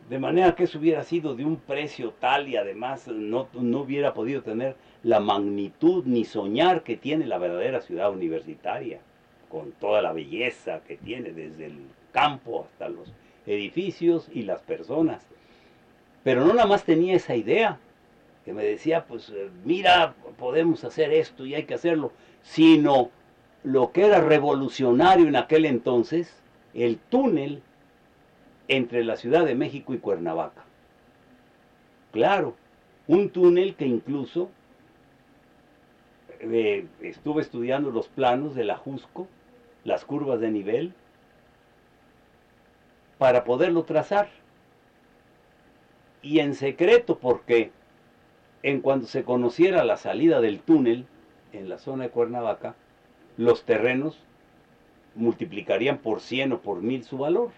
De 0.10 0.20
manera 0.20 0.56
que 0.56 0.64
eso 0.64 0.80
hubiera 0.80 1.04
sido 1.04 1.36
de 1.36 1.46
un 1.46 1.58
precio 1.58 2.14
tal 2.20 2.48
y 2.50 2.58
además 2.58 3.08
no, 3.08 3.48
no 3.54 3.80
hubiera 3.80 4.14
podido 4.14 4.42
tener 4.42 4.76
la 5.04 5.20
magnitud 5.20 6.04
ni 6.06 6.26
soñar 6.26 6.84
que 6.84 6.98
tiene 6.98 7.26
la 7.26 7.38
verdadera 7.38 7.82
ciudad 7.82 8.12
universitaria, 8.12 9.00
con 9.50 9.72
toda 9.74 10.02
la 10.02 10.14
belleza 10.14 10.82
que 10.88 10.98
tiene 10.98 11.32
desde 11.32 11.68
el 11.68 11.78
campo 12.12 12.66
hasta 12.66 12.90
los 12.90 13.12
edificios 13.46 14.30
y 14.34 14.44
las 14.44 14.62
personas. 14.62 15.26
Pero 16.24 16.46
no 16.46 16.54
nada 16.54 16.68
más 16.68 16.84
tenía 16.84 17.16
esa 17.16 17.36
idea, 17.36 17.80
que 18.44 18.54
me 18.54 18.64
decía, 18.64 19.06
pues 19.06 19.32
mira, 19.66 20.14
podemos 20.40 20.84
hacer 20.84 21.12
esto 21.12 21.46
y 21.46 21.56
hay 21.56 21.64
que 21.64 21.74
hacerlo, 21.74 22.12
sino 22.44 23.12
lo 23.64 23.92
que 23.92 24.06
era 24.06 24.22
revolucionario 24.22 25.28
en 25.28 25.36
aquel 25.36 25.66
entonces, 25.66 26.34
el 26.78 26.98
túnel 26.98 27.64
entre 28.68 29.04
la 29.04 29.18
Ciudad 29.18 29.46
de 29.46 29.56
México 29.56 29.94
y 29.94 29.98
Cuernavaca. 29.98 30.64
Claro, 32.12 32.56
un 33.08 33.30
túnel 33.30 33.76
que 33.76 33.86
incluso 33.86 34.50
eh, 36.40 36.86
estuve 37.02 37.42
estudiando 37.42 37.90
los 37.90 38.08
planos 38.08 38.54
de 38.54 38.64
la 38.64 38.78
Jusco, 38.78 39.28
las 39.84 40.06
curvas 40.06 40.40
de 40.40 40.52
nivel, 40.52 40.94
para 43.18 43.44
poderlo 43.44 43.84
trazar. 43.84 44.30
Y 46.22 46.40
en 46.40 46.54
secreto, 46.54 47.18
porque 47.18 47.72
en 48.62 48.82
cuanto 48.82 49.08
se 49.08 49.24
conociera 49.24 49.84
la 49.84 49.98
salida 49.98 50.42
del 50.42 50.60
túnel 50.60 51.08
en 51.54 51.70
la 51.70 51.80
zona 51.80 52.06
de 52.06 52.10
Cuernavaca, 52.12 52.76
los 53.38 53.64
terrenos 53.64 54.20
multiplicarían 55.18 55.98
por 55.98 56.22
100 56.22 56.54
o 56.54 56.62
por 56.62 56.82
1000 56.82 57.04
su 57.04 57.18
valor. 57.18 57.52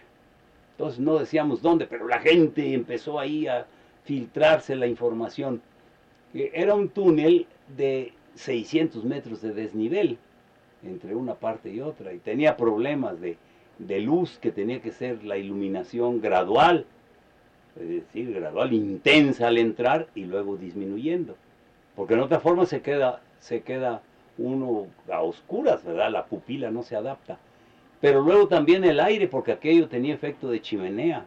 Entonces 0.72 1.00
no 1.00 1.20
decíamos 1.20 1.62
dónde, 1.62 1.86
pero 1.86 2.08
la 2.08 2.20
gente 2.20 2.74
empezó 2.74 3.20
ahí 3.20 3.48
a 3.48 3.68
filtrarse 4.04 4.76
la 4.76 4.88
información. 4.88 5.62
Era 6.34 6.74
un 6.76 6.90
túnel 6.90 7.48
de 7.76 8.14
600 8.36 9.04
metros 9.04 9.42
de 9.42 9.54
desnivel 9.54 10.18
entre 10.84 11.14
una 11.16 11.36
parte 11.36 11.72
y 11.72 11.82
otra 11.82 12.14
y 12.14 12.20
tenía 12.20 12.56
problemas 12.56 13.20
de 13.20 13.38
de 13.80 14.02
luz 14.02 14.38
que 14.40 14.52
tenía 14.52 14.82
que 14.82 14.92
ser 14.92 15.24
la 15.24 15.38
iluminación 15.38 16.22
gradual, 16.22 16.86
es 17.80 17.88
decir, 17.88 18.34
gradual, 18.34 18.74
intensa 18.74 19.48
al 19.48 19.58
entrar 19.58 20.08
y 20.14 20.26
luego 20.26 20.58
disminuyendo. 20.58 21.36
Porque 21.96 22.14
en 22.14 22.20
otra 22.20 22.40
forma 22.40 22.66
se 22.66 22.82
queda, 22.82 23.22
se 23.40 23.62
queda 23.62 24.02
uno 24.38 24.88
a 25.12 25.22
oscuras, 25.22 25.84
¿verdad? 25.84 26.12
La 26.12 26.26
pupila 26.26 26.72
no 26.72 26.84
se 26.84 26.96
adapta. 26.96 27.40
Pero 28.02 28.22
luego 28.22 28.48
también 28.48 28.84
el 28.84 29.00
aire, 29.00 29.28
porque 29.28 29.52
aquello 29.52 29.88
tenía 29.88 30.14
efecto 30.14 30.50
de 30.50 30.62
chimenea. 30.62 31.26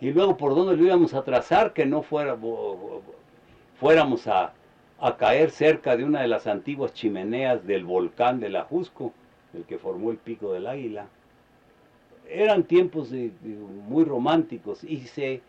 Y 0.00 0.10
luego 0.10 0.36
por 0.36 0.54
dónde 0.54 0.76
lo 0.76 0.84
íbamos 0.84 1.14
a 1.14 1.24
trazar, 1.24 1.72
que 1.72 1.86
no 1.86 2.02
fuera, 2.02 2.36
fuéramos 3.80 4.26
a, 4.26 4.52
a 5.00 5.16
caer 5.16 5.50
cerca 5.50 5.96
de 5.96 6.04
una 6.04 6.20
de 6.20 6.28
las 6.28 6.46
antiguas 6.46 6.92
chimeneas 6.92 7.66
del 7.66 7.84
volcán 7.84 8.40
de 8.40 8.50
la 8.50 8.64
Jusco 8.64 9.12
el 9.56 9.64
que 9.64 9.78
formó 9.78 10.10
el 10.10 10.18
Pico 10.18 10.52
del 10.52 10.66
Águila. 10.66 11.06
Eran 12.28 12.64
tiempos 12.64 13.10
muy 13.88 14.04
románticos 14.04 14.84
y 14.84 14.98
se 15.02 15.34
eh, 15.34 15.42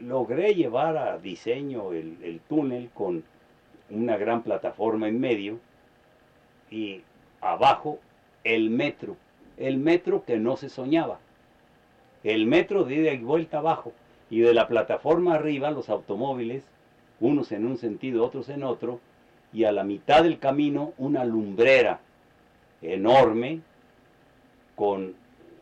logré 0.00 0.54
llevar 0.54 0.96
a 0.96 1.18
diseño 1.18 1.92
el, 1.92 2.18
el 2.22 2.40
túnel 2.40 2.90
con 2.94 3.24
una 3.90 4.16
gran 4.16 4.42
plataforma 4.42 5.08
en 5.08 5.20
medio 5.20 5.58
y 6.70 7.02
abajo 7.40 7.98
el 8.44 8.70
metro, 8.70 9.16
el 9.56 9.78
metro 9.78 10.24
que 10.24 10.38
no 10.38 10.56
se 10.56 10.68
soñaba, 10.68 11.18
el 12.24 12.46
metro 12.46 12.84
de 12.84 12.96
ida 12.96 13.12
y 13.12 13.18
vuelta 13.18 13.58
abajo 13.58 13.92
y 14.30 14.40
de 14.40 14.54
la 14.54 14.68
plataforma 14.68 15.34
arriba 15.34 15.70
los 15.70 15.88
automóviles, 15.88 16.64
unos 17.20 17.52
en 17.52 17.66
un 17.66 17.76
sentido, 17.76 18.24
otros 18.24 18.48
en 18.48 18.62
otro, 18.62 19.00
y 19.52 19.64
a 19.64 19.72
la 19.72 19.84
mitad 19.84 20.22
del 20.22 20.38
camino 20.38 20.94
una 20.96 21.24
lumbrera 21.24 22.00
enorme 22.80 23.60
con 24.74 25.14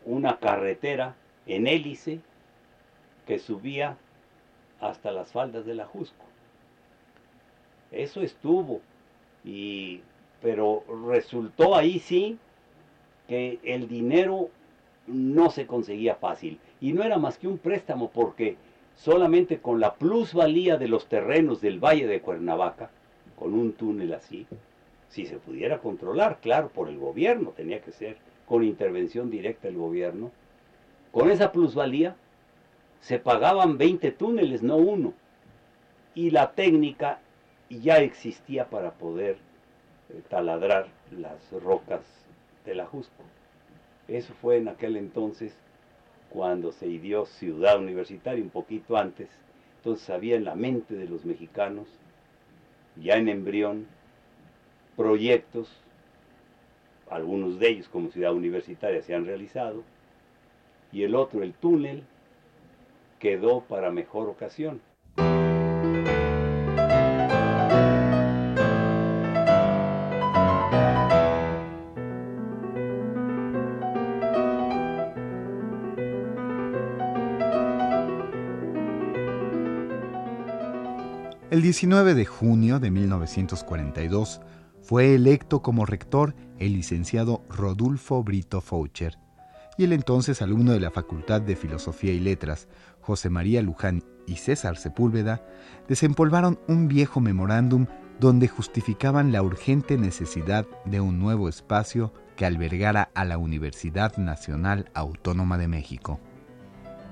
una 0.04 0.38
carretera 0.38 1.16
en 1.46 1.66
hélice 1.66 2.20
que 3.26 3.38
subía 3.38 3.96
hasta 4.80 5.12
las 5.12 5.32
faldas 5.32 5.66
de 5.66 5.74
la 5.74 5.86
Jusco. 5.86 6.24
Eso 7.90 8.22
estuvo, 8.22 8.80
y, 9.44 10.00
pero 10.40 10.84
resultó 11.08 11.76
ahí 11.76 11.98
sí 11.98 12.38
que 13.30 13.60
el 13.62 13.86
dinero 13.86 14.50
no 15.06 15.50
se 15.50 15.64
conseguía 15.64 16.16
fácil. 16.16 16.58
Y 16.80 16.92
no 16.92 17.04
era 17.04 17.16
más 17.16 17.38
que 17.38 17.46
un 17.46 17.58
préstamo 17.58 18.10
porque 18.10 18.56
solamente 18.96 19.60
con 19.60 19.78
la 19.78 19.94
plusvalía 19.94 20.76
de 20.76 20.88
los 20.88 21.06
terrenos 21.06 21.60
del 21.60 21.78
Valle 21.78 22.08
de 22.08 22.20
Cuernavaca, 22.20 22.90
con 23.38 23.54
un 23.54 23.74
túnel 23.74 24.14
así, 24.14 24.48
si 25.10 25.26
se 25.26 25.36
pudiera 25.36 25.78
controlar, 25.78 26.40
claro, 26.40 26.70
por 26.70 26.88
el 26.88 26.98
gobierno, 26.98 27.50
tenía 27.50 27.80
que 27.80 27.92
ser 27.92 28.16
con 28.46 28.64
intervención 28.64 29.30
directa 29.30 29.68
del 29.68 29.76
gobierno, 29.76 30.32
con 31.12 31.30
esa 31.30 31.52
plusvalía 31.52 32.16
se 33.00 33.20
pagaban 33.20 33.78
20 33.78 34.10
túneles, 34.10 34.60
no 34.60 34.76
uno, 34.76 35.14
y 36.16 36.30
la 36.30 36.50
técnica 36.50 37.20
ya 37.68 37.98
existía 37.98 38.64
para 38.68 38.90
poder 38.90 39.36
eh, 40.08 40.20
taladrar 40.28 40.88
las 41.12 41.38
rocas 41.62 42.00
de 42.70 42.76
la 42.76 42.86
Jusco. 42.86 43.24
Eso 44.08 44.32
fue 44.40 44.56
en 44.56 44.68
aquel 44.68 44.96
entonces 44.96 45.52
cuando 46.30 46.72
se 46.72 46.86
ideó 46.86 47.26
Ciudad 47.26 47.78
Universitaria, 47.78 48.42
un 48.42 48.50
poquito 48.50 48.96
antes. 48.96 49.28
Entonces 49.78 50.08
había 50.10 50.36
en 50.36 50.44
la 50.44 50.54
mente 50.54 50.94
de 50.94 51.06
los 51.06 51.24
mexicanos, 51.24 51.88
ya 52.96 53.16
en 53.16 53.28
embrión, 53.28 53.86
proyectos, 54.96 55.68
algunos 57.08 57.58
de 57.58 57.68
ellos 57.70 57.88
como 57.88 58.10
ciudad 58.10 58.32
universitaria 58.32 59.02
se 59.02 59.14
han 59.14 59.26
realizado, 59.26 59.82
y 60.92 61.02
el 61.02 61.14
otro, 61.14 61.42
el 61.42 61.54
túnel, 61.54 62.04
quedó 63.18 63.62
para 63.62 63.90
mejor 63.90 64.28
ocasión. 64.28 64.80
19 81.70 82.14
de 82.14 82.24
junio 82.24 82.80
de 82.80 82.90
1942, 82.90 84.40
fue 84.82 85.14
electo 85.14 85.62
como 85.62 85.86
rector 85.86 86.34
el 86.58 86.72
licenciado 86.72 87.44
Rodulfo 87.48 88.24
Brito 88.24 88.60
Foucher 88.60 89.20
y 89.78 89.84
el 89.84 89.92
entonces 89.92 90.42
alumno 90.42 90.72
de 90.72 90.80
la 90.80 90.90
Facultad 90.90 91.40
de 91.40 91.54
Filosofía 91.54 92.12
y 92.12 92.18
Letras, 92.18 92.66
José 93.00 93.30
María 93.30 93.62
Luján 93.62 94.02
y 94.26 94.34
César 94.34 94.78
Sepúlveda, 94.78 95.46
desempolvaron 95.86 96.58
un 96.66 96.88
viejo 96.88 97.20
memorándum 97.20 97.86
donde 98.18 98.48
justificaban 98.48 99.30
la 99.30 99.40
urgente 99.40 99.96
necesidad 99.96 100.66
de 100.86 101.00
un 101.00 101.20
nuevo 101.20 101.48
espacio 101.48 102.12
que 102.34 102.46
albergara 102.46 103.10
a 103.14 103.24
la 103.24 103.38
Universidad 103.38 104.16
Nacional 104.16 104.90
Autónoma 104.92 105.56
de 105.56 105.68
México. 105.68 106.18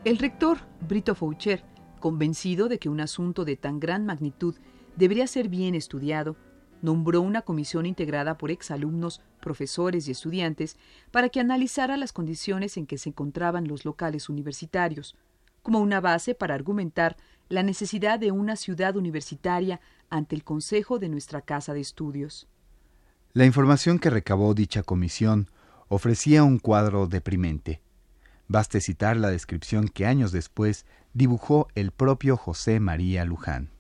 El 0.05 0.19
rector, 0.19 0.59
Brito 0.81 1.15
Foucher, 1.15 1.63
convencido 1.99 2.69
de 2.69 2.79
que 2.79 2.89
un 2.89 3.01
asunto 3.01 3.45
de 3.45 3.57
tan 3.57 3.81
gran 3.81 4.07
magnitud 4.07 4.55
debería 4.97 5.27
ser 5.27 5.49
bien 5.49 5.75
estudiado, 5.75 6.37
nombró 6.83 7.21
una 7.21 7.43
comisión 7.43 7.87
integrada 7.87 8.39
por 8.39 8.51
exalumnos, 8.51 9.21
profesores 9.41 10.09
y 10.09 10.13
estudiantes 10.13 10.77
para 11.11 11.29
que 11.29 11.41
analizara 11.41 11.97
las 11.97 12.13
condiciones 12.13 12.77
en 12.77 12.87
que 12.87 12.99
se 12.99 13.11
encontraban 13.11 13.69
los 13.69 13.85
locales 13.85 14.29
universitarios, 14.29 15.17
como 15.63 15.81
una 15.81 16.01
base 16.01 16.35
para 16.35 16.55
argumentar 16.55 17.17
la 17.49 17.63
necesidad 17.63 18.19
de 18.19 18.31
una 18.31 18.57
ciudad 18.57 18.97
universitaria 18.97 19.81
ante 20.11 20.35
el 20.37 20.45
Consejo 20.45 20.99
de 20.99 21.09
nuestra 21.09 21.41
Casa 21.43 21.75
de 21.75 21.81
Estudios. 21.81 22.47
La 23.33 23.45
información 23.45 23.99
que 23.99 24.11
recabó 24.11 24.55
dicha 24.55 24.83
comisión 24.83 25.51
ofrecía 25.89 26.45
un 26.45 26.59
cuadro 26.59 27.07
deprimente. 27.07 27.81
Baste 28.49 28.81
citar 28.81 29.19
la 29.19 29.29
descripción 29.29 29.89
que 29.89 30.07
años 30.07 30.33
después 30.33 30.87
dibujó 31.13 31.69
el 31.75 31.91
propio 31.93 32.39
José 32.39 32.81
María 32.81 33.27
Luján. 33.27 33.71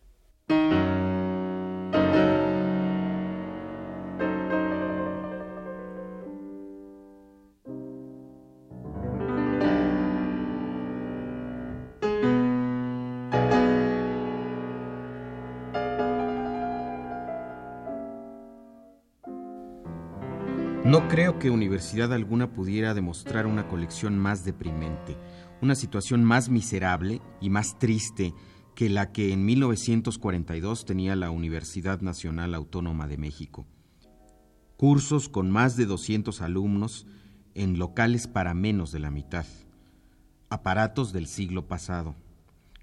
Que 21.41 21.51
universidad 21.51 22.13
alguna 22.13 22.53
pudiera 22.53 22.95
demostrar 22.95 23.47
una 23.47 23.69
colección 23.69 24.19
más 24.19 24.45
deprimente, 24.45 25.17
una 25.63 25.77
situación 25.77 26.25
más 26.25 26.49
miserable 26.49 27.23
y 27.41 27.49
más 27.49 27.79
triste 27.79 28.35
que 28.75 28.89
la 28.89 29.13
que 29.13 29.33
en 29.33 29.45
1942 29.45 30.85
tenía 30.85 31.15
la 31.15 31.31
Universidad 31.31 32.01
Nacional 32.01 32.55
Autónoma 32.57 33.07
de 33.07 33.19
México. 33.19 33.69
Cursos 34.77 35.29
con 35.29 35.49
más 35.53 35.77
de 35.77 35.87
200 35.87 36.41
alumnos 36.41 37.07
en 37.55 37.79
locales 37.79 38.27
para 38.27 38.53
menos 38.53 38.91
de 38.91 38.99
la 38.99 39.13
mitad. 39.13 39.47
Aparatos 40.51 41.13
del 41.13 41.29
siglo 41.29 41.69
pasado. 41.69 42.17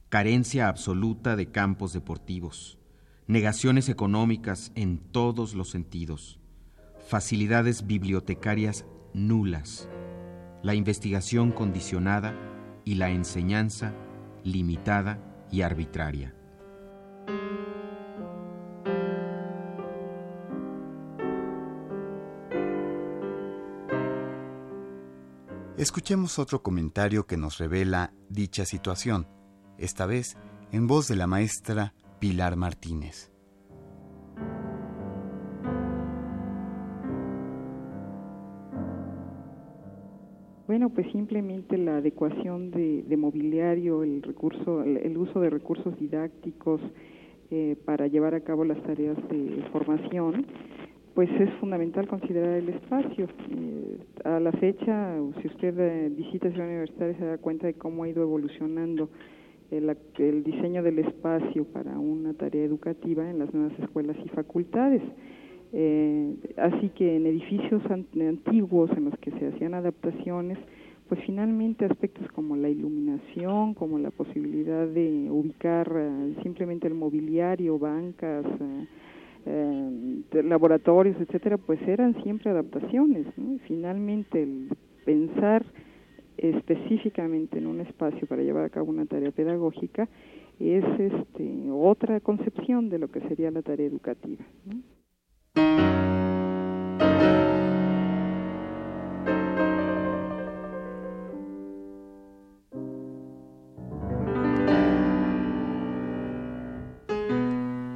Carencia 0.07 0.69
absoluta 0.69 1.35
de 1.35 1.51
campos 1.51 1.91
deportivos. 1.91 2.79
Negaciones 3.27 3.89
económicas 3.89 4.71
en 4.75 4.99
todos 4.99 5.55
los 5.55 5.71
sentidos 5.71 6.39
facilidades 7.05 7.85
bibliotecarias 7.85 8.85
nulas, 9.13 9.87
la 10.63 10.73
investigación 10.73 11.51
condicionada 11.51 12.33
y 12.83 12.95
la 12.95 13.09
enseñanza 13.09 13.93
limitada 14.43 15.19
y 15.51 15.61
arbitraria. 15.61 16.33
Escuchemos 25.77 26.39
otro 26.39 26.63
comentario 26.63 27.27
que 27.27 27.37
nos 27.37 27.59
revela 27.59 28.13
dicha 28.29 28.65
situación, 28.65 29.27
esta 29.77 30.05
vez 30.05 30.37
en 30.71 30.87
voz 30.87 31.07
de 31.07 31.15
la 31.15 31.27
maestra 31.27 31.93
Pilar 32.19 32.55
Martínez. 32.55 33.34
Bueno, 40.85 41.01
pues 41.01 41.11
simplemente 41.13 41.79
la 41.79 41.97
adecuación 41.97 42.69
de, 42.69 43.17
mobiliario, 43.17 44.03
el 44.03 44.21
recurso, 44.21 44.83
el, 44.83 45.17
uso 45.17 45.39
de 45.39 45.49
recursos 45.49 45.97
didácticos 45.99 46.79
eh, 47.49 47.75
para 47.85 48.05
llevar 48.05 48.35
a 48.35 48.41
cabo 48.41 48.63
las 48.65 48.79
tareas 48.83 49.17
de 49.27 49.63
formación, 49.71 50.45
pues 51.15 51.27
es 51.41 51.49
fundamental 51.55 52.07
considerar 52.07 52.57
el 52.57 52.69
espacio. 52.69 53.27
Eh, 53.49 53.97
a 54.25 54.39
la 54.39 54.51
fecha, 54.51 55.15
si 55.41 55.47
usted 55.47 55.73
eh, 55.79 56.09
visita 56.15 56.51
Ciudad 56.51 56.67
Universitaria 56.67 57.17
se 57.17 57.25
da 57.25 57.37
cuenta 57.39 57.65
de 57.65 57.73
cómo 57.73 58.03
ha 58.03 58.09
ido 58.09 58.21
evolucionando 58.21 59.09
el, 59.71 59.89
el 60.19 60.43
diseño 60.43 60.83
del 60.83 60.99
espacio 60.99 61.63
para 61.65 61.97
una 61.97 62.35
tarea 62.35 62.63
educativa 62.63 63.27
en 63.27 63.39
las 63.39 63.51
nuevas 63.55 63.73
escuelas 63.79 64.17
y 64.23 64.29
facultades. 64.29 65.01
Eh, 65.77 66.33
así 66.55 66.88
que 66.95 67.17
en 67.17 67.25
edificios 67.25 67.83
antiguos 67.91 68.89
en 68.95 69.05
los 69.05 69.19
que 69.19 69.29
se 69.31 69.47
hacían 69.47 69.73
adaptaciones, 69.73 70.57
pues 71.09 71.19
finalmente 71.25 71.83
aspectos 71.83 72.31
como 72.31 72.55
la 72.55 72.69
iluminación, 72.69 73.73
como 73.73 73.99
la 73.99 74.09
posibilidad 74.09 74.88
de 74.88 75.27
ubicar 75.29 75.91
eh, 75.93 76.35
simplemente 76.43 76.88
el 76.88 76.93
mobiliario, 76.93 77.77
bancas, 77.77 78.45
eh, 79.45 80.43
laboratorios, 80.43 81.19
etcétera, 81.19 81.57
pues 81.57 81.81
eran 81.85 82.23
siempre 82.23 82.51
adaptaciones. 82.51 83.27
Finalmente 83.67 84.43
el 84.43 84.69
pensar 85.03 85.65
específicamente 86.38 87.57
en 87.57 87.67
un 87.67 87.81
espacio 87.81 88.25
para 88.27 88.43
llevar 88.43 88.63
a 88.63 88.69
cabo 88.69 88.91
una 88.91 89.05
tarea 89.05 89.31
pedagógica 89.31 90.07
es 90.61 90.85
este, 90.99 91.69
otra 91.69 92.21
concepción 92.21 92.89
de 92.89 92.99
lo 92.99 93.11
que 93.11 93.19
sería 93.27 93.51
la 93.51 93.61
tarea 93.61 93.88
educativa. 93.88 94.45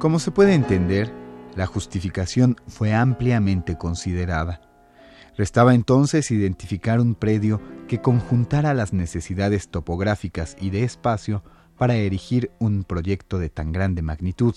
Como 0.00 0.18
se 0.18 0.30
puede 0.30 0.54
entender, 0.54 1.12
la 1.56 1.66
justificación 1.66 2.56
fue 2.66 2.94
ampliamente 2.94 3.76
considerada. 3.76 4.62
Restaba 5.36 5.74
entonces 5.74 6.30
identificar 6.30 7.00
un 7.00 7.14
predio 7.14 7.60
que 7.86 8.00
conjuntara 8.00 8.72
las 8.72 8.94
necesidades 8.94 9.68
topográficas 9.68 10.56
y 10.58 10.70
de 10.70 10.84
espacio 10.84 11.44
para 11.76 11.96
erigir 11.96 12.50
un 12.58 12.84
proyecto 12.84 13.38
de 13.38 13.50
tan 13.50 13.72
grande 13.72 14.00
magnitud 14.00 14.54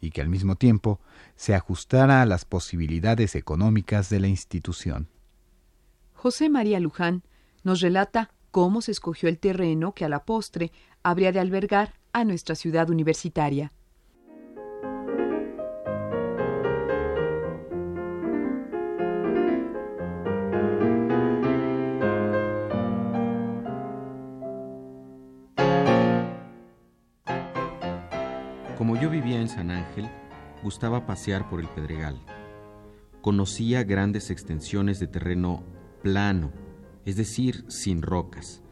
y 0.00 0.10
que 0.10 0.20
al 0.20 0.28
mismo 0.28 0.56
tiempo 0.56 1.00
se 1.36 1.54
ajustara 1.54 2.22
a 2.22 2.26
las 2.26 2.44
posibilidades 2.44 3.34
económicas 3.34 4.10
de 4.10 4.20
la 4.20 4.28
institución. 4.28 5.08
José 6.14 6.48
María 6.48 6.80
Luján 6.80 7.22
nos 7.62 7.80
relata 7.80 8.30
cómo 8.50 8.80
se 8.80 8.92
escogió 8.92 9.28
el 9.28 9.38
terreno 9.38 9.92
que 9.92 10.04
a 10.04 10.08
la 10.08 10.24
postre 10.24 10.72
habría 11.02 11.32
de 11.32 11.40
albergar 11.40 11.94
a 12.12 12.24
nuestra 12.24 12.54
ciudad 12.54 12.88
universitaria. 12.90 13.72
En 28.78 29.48
San 29.48 29.70
Ángel, 29.70 30.08
gustaba 30.62 31.06
pasear 31.06 31.48
por 31.48 31.60
el 31.60 31.68
Pedregal. 31.68 32.20
Conocía 33.22 33.84
grandes 33.84 34.30
extensiones 34.30 35.00
de 35.00 35.06
terreno 35.06 35.64
plano, 36.02 36.52
es 37.04 37.16
decir, 37.16 37.64
sin 37.68 38.02
rocas, 38.02 38.62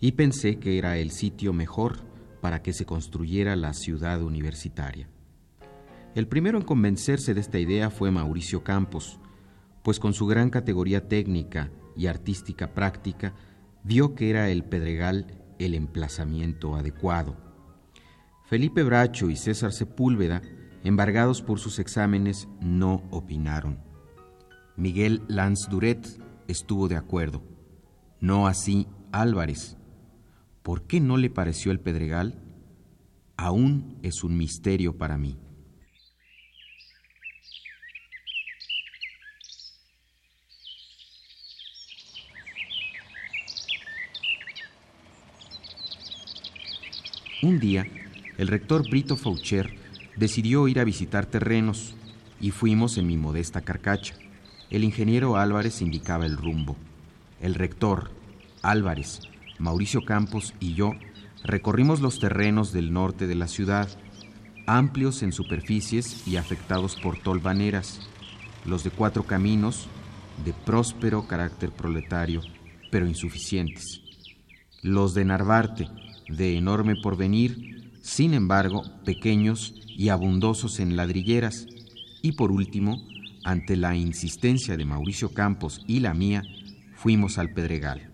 y 0.00 0.12
pensé 0.12 0.58
que 0.58 0.78
era 0.78 0.96
el 0.96 1.10
sitio 1.10 1.52
mejor 1.52 1.98
para 2.40 2.62
que 2.62 2.72
se 2.72 2.86
construyera 2.86 3.56
la 3.56 3.74
ciudad 3.74 4.22
universitaria. 4.22 5.08
El 6.14 6.28
primero 6.28 6.58
en 6.58 6.64
convencerse 6.64 7.34
de 7.34 7.40
esta 7.40 7.58
idea 7.58 7.90
fue 7.90 8.10
Mauricio 8.10 8.64
Campos, 8.64 9.20
pues 9.82 10.00
con 10.00 10.14
su 10.14 10.26
gran 10.26 10.48
categoría 10.48 11.08
técnica 11.08 11.70
y 11.94 12.06
artística 12.06 12.72
práctica, 12.72 13.34
vio 13.84 14.14
que 14.14 14.30
era 14.30 14.48
el 14.48 14.64
Pedregal 14.64 15.26
el 15.58 15.74
emplazamiento 15.74 16.74
adecuado. 16.74 17.45
Felipe 18.46 18.84
Bracho 18.84 19.28
y 19.28 19.34
César 19.34 19.72
Sepúlveda, 19.72 20.40
embargados 20.84 21.42
por 21.42 21.58
sus 21.58 21.80
exámenes, 21.80 22.46
no 22.60 23.02
opinaron. 23.10 23.80
Miguel 24.76 25.22
Lanz 25.26 25.68
Duret 25.68 26.06
estuvo 26.46 26.86
de 26.86 26.96
acuerdo. 26.96 27.42
No 28.20 28.46
así 28.46 28.86
Álvarez. 29.10 29.76
¿Por 30.62 30.86
qué 30.86 31.00
no 31.00 31.16
le 31.16 31.28
pareció 31.28 31.72
el 31.72 31.80
Pedregal? 31.80 32.40
Aún 33.36 33.98
es 34.02 34.22
un 34.22 34.36
misterio 34.36 34.96
para 34.96 35.18
mí. 35.18 35.36
Un 47.42 47.60
día, 47.60 47.86
el 48.38 48.48
rector 48.48 48.88
Brito 48.88 49.16
Faucher 49.16 49.74
decidió 50.16 50.68
ir 50.68 50.78
a 50.80 50.84
visitar 50.84 51.26
terrenos 51.26 51.94
y 52.40 52.50
fuimos 52.50 52.98
en 52.98 53.06
mi 53.06 53.16
modesta 53.16 53.62
carcacha. 53.62 54.14
El 54.70 54.84
ingeniero 54.84 55.36
Álvarez 55.36 55.80
indicaba 55.80 56.26
el 56.26 56.36
rumbo. 56.36 56.76
El 57.40 57.54
rector, 57.54 58.10
Álvarez, 58.62 59.20
Mauricio 59.58 60.04
Campos 60.04 60.54
y 60.60 60.74
yo 60.74 60.92
recorrimos 61.44 62.00
los 62.00 62.18
terrenos 62.18 62.72
del 62.72 62.92
norte 62.92 63.26
de 63.26 63.36
la 63.36 63.46
ciudad, 63.46 63.88
amplios 64.66 65.22
en 65.22 65.32
superficies 65.32 66.26
y 66.26 66.36
afectados 66.36 66.96
por 66.96 67.18
tolvaneras, 67.18 68.00
los 68.64 68.82
de 68.84 68.90
cuatro 68.90 69.22
caminos, 69.22 69.86
de 70.44 70.52
próspero 70.52 71.26
carácter 71.26 71.70
proletario, 71.70 72.42
pero 72.90 73.06
insuficientes, 73.06 74.02
los 74.82 75.14
de 75.14 75.24
Narvarte, 75.24 75.88
de 76.28 76.56
enorme 76.56 76.96
porvenir, 76.96 77.75
sin 78.06 78.34
embargo 78.34 78.84
pequeños 79.04 79.74
y 79.88 80.10
abundosos 80.10 80.78
en 80.78 80.94
ladrilleras, 80.94 81.66
y 82.22 82.32
por 82.32 82.52
último, 82.52 83.04
ante 83.42 83.74
la 83.76 83.96
insistencia 83.96 84.76
de 84.76 84.84
Mauricio 84.84 85.34
Campos 85.34 85.82
y 85.88 85.98
la 85.98 86.14
mía, 86.14 86.44
fuimos 86.94 87.36
al 87.36 87.52
Pedregal. 87.52 88.12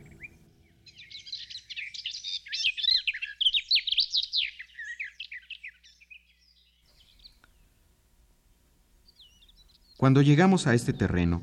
Cuando 9.98 10.22
llegamos 10.22 10.66
a 10.66 10.72
este 10.72 10.94
terreno, 10.94 11.42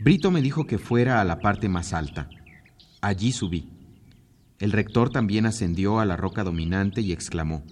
Brito 0.00 0.30
me 0.30 0.42
dijo 0.42 0.66
que 0.66 0.76
fuera 0.76 1.22
a 1.22 1.24
la 1.24 1.40
parte 1.40 1.70
más 1.70 1.94
alta. 1.94 2.28
Allí 3.00 3.32
subí. 3.32 3.79
El 4.60 4.72
rector 4.72 5.08
también 5.08 5.46
ascendió 5.46 6.00
a 6.00 6.04
la 6.04 6.16
roca 6.16 6.44
dominante 6.44 7.00
y 7.00 7.12
exclamó, 7.12 7.64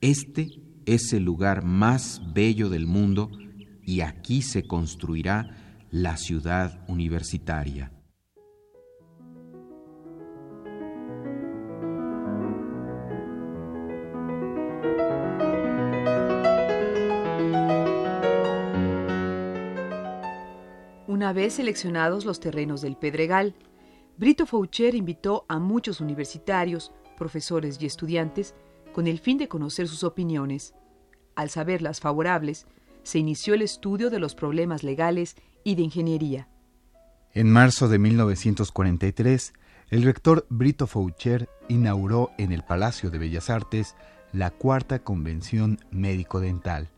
Este 0.00 0.48
es 0.84 1.12
el 1.12 1.22
lugar 1.22 1.64
más 1.64 2.20
bello 2.34 2.68
del 2.68 2.88
mundo 2.88 3.30
y 3.84 4.00
aquí 4.00 4.42
se 4.42 4.66
construirá 4.66 5.84
la 5.92 6.16
ciudad 6.16 6.84
universitaria. 6.88 7.92
Una 21.06 21.32
vez 21.32 21.54
seleccionados 21.54 22.24
los 22.24 22.40
terrenos 22.40 22.80
del 22.80 22.96
Pedregal, 22.96 23.54
Brito 24.18 24.46
Foucher 24.46 24.96
invitó 24.96 25.46
a 25.48 25.60
muchos 25.60 26.00
universitarios, 26.00 26.90
profesores 27.16 27.78
y 27.80 27.86
estudiantes 27.86 28.52
con 28.92 29.06
el 29.06 29.20
fin 29.20 29.38
de 29.38 29.46
conocer 29.46 29.86
sus 29.86 30.02
opiniones. 30.02 30.74
Al 31.36 31.50
saberlas 31.50 32.00
favorables, 32.00 32.66
se 33.04 33.20
inició 33.20 33.54
el 33.54 33.62
estudio 33.62 34.10
de 34.10 34.18
los 34.18 34.34
problemas 34.34 34.82
legales 34.82 35.36
y 35.62 35.76
de 35.76 35.82
ingeniería. 35.82 36.48
En 37.32 37.48
marzo 37.48 37.86
de 37.86 38.00
1943, 38.00 39.52
el 39.90 40.02
rector 40.02 40.46
Brito 40.48 40.88
Foucher 40.88 41.48
inauguró 41.68 42.32
en 42.38 42.50
el 42.50 42.64
Palacio 42.64 43.10
de 43.10 43.18
Bellas 43.18 43.50
Artes 43.50 43.94
la 44.32 44.50
cuarta 44.50 44.98
convención 44.98 45.78
médico-dental, 45.92 46.88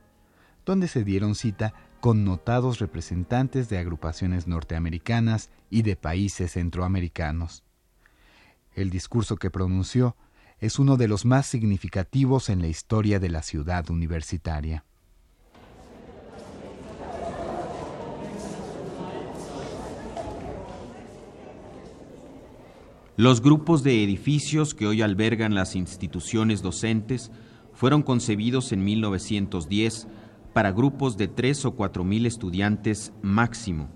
donde 0.64 0.88
se 0.88 1.04
dieron 1.04 1.34
cita 1.34 1.74
con 2.00 2.24
notados 2.24 2.78
representantes 2.78 3.68
de 3.68 3.78
agrupaciones 3.78 4.46
norteamericanas 4.46 5.50
y 5.68 5.82
de 5.82 5.96
países 5.96 6.52
centroamericanos. 6.52 7.62
El 8.74 8.90
discurso 8.90 9.36
que 9.36 9.50
pronunció 9.50 10.16
es 10.58 10.78
uno 10.78 10.96
de 10.96 11.08
los 11.08 11.24
más 11.24 11.46
significativos 11.46 12.48
en 12.48 12.60
la 12.62 12.68
historia 12.68 13.18
de 13.18 13.28
la 13.28 13.42
ciudad 13.42 13.90
universitaria. 13.90 14.84
Los 23.16 23.42
grupos 23.42 23.82
de 23.82 24.02
edificios 24.02 24.74
que 24.74 24.86
hoy 24.86 25.02
albergan 25.02 25.54
las 25.54 25.76
instituciones 25.76 26.62
docentes 26.62 27.30
fueron 27.74 28.02
concebidos 28.02 28.72
en 28.72 28.82
1910 28.82 30.08
para 30.52 30.72
grupos 30.72 31.16
de 31.16 31.28
tres 31.28 31.64
o 31.64 31.72
cuatro 31.72 32.04
mil 32.04 32.26
estudiantes 32.26 33.12
máximo. 33.22 33.88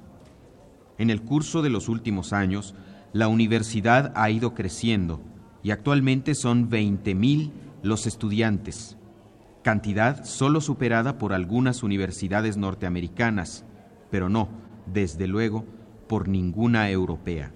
En 0.98 1.10
el 1.10 1.22
curso 1.22 1.62
de 1.62 1.70
los 1.70 1.88
últimos 1.88 2.32
años, 2.32 2.74
la 3.12 3.28
universidad 3.28 4.12
ha 4.16 4.30
ido 4.30 4.54
creciendo 4.54 5.20
y 5.62 5.70
actualmente 5.70 6.34
son 6.34 6.68
20 6.68 7.14
mil 7.14 7.52
los 7.82 8.06
estudiantes, 8.06 8.96
cantidad 9.62 10.24
solo 10.24 10.60
superada 10.60 11.18
por 11.18 11.32
algunas 11.32 11.82
universidades 11.82 12.56
norteamericanas, 12.56 13.64
pero 14.10 14.28
no, 14.28 14.48
desde 14.86 15.26
luego, 15.26 15.64
por 16.06 16.28
ninguna 16.28 16.90
europea. 16.90 17.52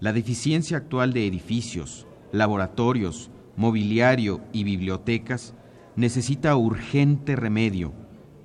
La 0.00 0.12
deficiencia 0.12 0.78
actual 0.78 1.12
de 1.12 1.26
edificios, 1.26 2.06
laboratorios, 2.32 3.30
mobiliario 3.56 4.40
y 4.52 4.64
bibliotecas 4.64 5.54
necesita 5.96 6.56
urgente 6.56 7.36
remedio 7.36 7.92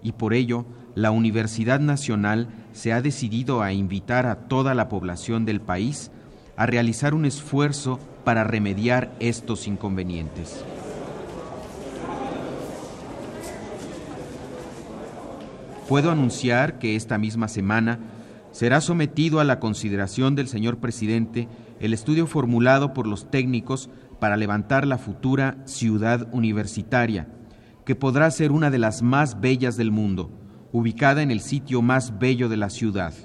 y 0.03 0.13
por 0.13 0.33
ello 0.33 0.65
la 0.95 1.11
Universidad 1.11 1.79
Nacional 1.79 2.49
se 2.73 2.93
ha 2.93 3.01
decidido 3.01 3.61
a 3.61 3.73
invitar 3.73 4.25
a 4.25 4.47
toda 4.47 4.73
la 4.73 4.89
población 4.89 5.45
del 5.45 5.61
país 5.61 6.11
a 6.55 6.65
realizar 6.65 7.13
un 7.13 7.25
esfuerzo 7.25 7.99
para 8.23 8.43
remediar 8.43 9.13
estos 9.19 9.67
inconvenientes. 9.67 10.65
Puedo 15.87 16.11
anunciar 16.11 16.79
que 16.79 16.95
esta 16.95 17.17
misma 17.17 17.47
semana 17.47 17.99
será 18.51 18.81
sometido 18.81 19.39
a 19.39 19.43
la 19.43 19.59
consideración 19.59 20.35
del 20.35 20.47
señor 20.47 20.79
presidente 20.79 21.47
el 21.79 21.93
estudio 21.93 22.27
formulado 22.27 22.93
por 22.93 23.07
los 23.07 23.29
técnicos 23.29 23.89
para 24.19 24.35
levantar 24.35 24.87
la 24.87 24.97
futura 24.97 25.57
ciudad 25.65 26.27
universitaria, 26.31 27.27
que 27.87 27.95
podrá 27.95 28.29
ser 28.29 28.51
una 28.51 28.69
de 28.69 28.77
las 28.77 29.01
más 29.01 29.41
bellas 29.41 29.77
del 29.77 29.89
mundo, 29.89 30.29
ubicada 30.71 31.23
en 31.23 31.31
el 31.31 31.39
sitio 31.39 31.81
más 31.81 32.19
bello 32.19 32.49
de 32.49 32.57
la 32.57 32.69
ciudad. 32.69 33.15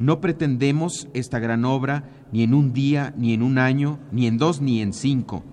No 0.00 0.20
pretendemos 0.20 1.06
esta 1.14 1.38
gran 1.38 1.64
obra 1.64 2.10
ni 2.32 2.42
en 2.42 2.54
un 2.54 2.72
día, 2.72 3.14
ni 3.16 3.34
en 3.34 3.44
un 3.44 3.58
año, 3.58 4.00
ni 4.10 4.26
en 4.26 4.36
dos, 4.36 4.60
ni 4.60 4.82
en 4.82 4.92
cinco, 4.92 5.44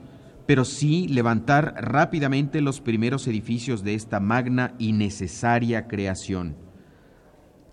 pero 0.48 0.66
sí 0.66 1.08
levantar 1.08 1.76
rápidamente 1.78 2.62
los 2.62 2.82
primeros 2.82 3.28
edificios 3.28 3.84
de 3.84 3.94
esta 3.94 4.20
magna 4.20 4.74
y 4.80 4.94
necesaria 4.94 5.88
creación 5.88 6.66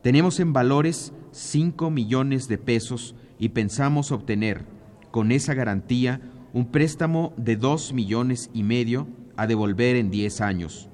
tenemos 0.04 0.38
en 0.38 0.52
valores 0.52 1.14
5 1.30 1.88
millones 1.88 2.46
de 2.46 2.58
pesos 2.58 3.14
y 3.38 3.48
pensamos 3.48 4.12
obtener 4.12 4.66
con 5.10 5.32
esa 5.32 5.54
garantía 5.54 6.20
un 6.52 6.70
préstamo 6.70 7.32
de 7.38 7.56
2 7.56 7.94
millones 7.94 8.50
y 8.52 8.64
medio 8.64 9.06
a 9.36 9.46
devolver 9.46 9.96
en 9.96 10.10
10 10.10 10.40
años. 10.40 10.88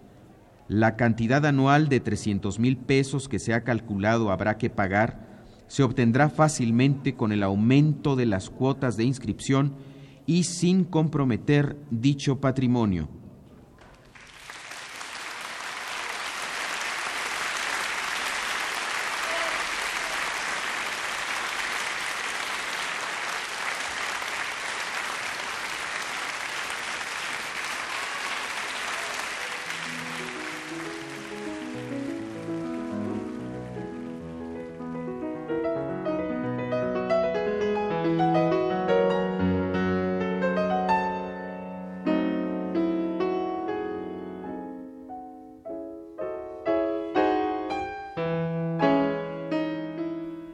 La 0.69 0.97
cantidad 0.97 1.45
anual 1.45 1.89
de 1.89 2.01
300 2.01 2.59
mil 2.59 2.77
pesos 2.77 3.29
que 3.29 3.39
se 3.39 3.55
ha 3.55 3.65
calculado 3.65 4.31
habrá 4.31 4.57
que 4.57 4.71
pagar 4.71 5.29
se 5.71 5.85
obtendrá 5.85 6.29
fácilmente 6.29 7.15
con 7.15 7.31
el 7.31 7.45
aumento 7.45 8.17
de 8.17 8.27
las 8.27 8.51
cuotas 8.51 8.97
de 8.97 9.05
inscripción 9.05 9.75
y 10.27 10.43
sin 10.43 10.83
comprometer 10.83 11.77
dicho 11.93 12.41
patrimonio. 12.41 13.09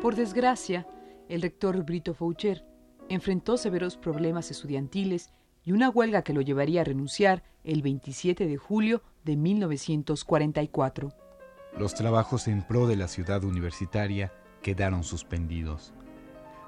Por 0.06 0.14
desgracia, 0.14 0.86
el 1.28 1.42
rector 1.42 1.84
Brito 1.84 2.14
Foucher 2.14 2.64
enfrentó 3.08 3.56
severos 3.56 3.96
problemas 3.96 4.52
estudiantiles 4.52 5.32
y 5.64 5.72
una 5.72 5.90
huelga 5.90 6.22
que 6.22 6.32
lo 6.32 6.42
llevaría 6.42 6.82
a 6.82 6.84
renunciar 6.84 7.42
el 7.64 7.82
27 7.82 8.46
de 8.46 8.56
julio 8.56 9.02
de 9.24 9.36
1944. 9.36 11.12
Los 11.76 11.94
trabajos 11.96 12.46
en 12.46 12.62
pro 12.62 12.86
de 12.86 12.94
la 12.94 13.08
ciudad 13.08 13.42
universitaria 13.42 14.32
quedaron 14.62 15.02
suspendidos. 15.02 15.92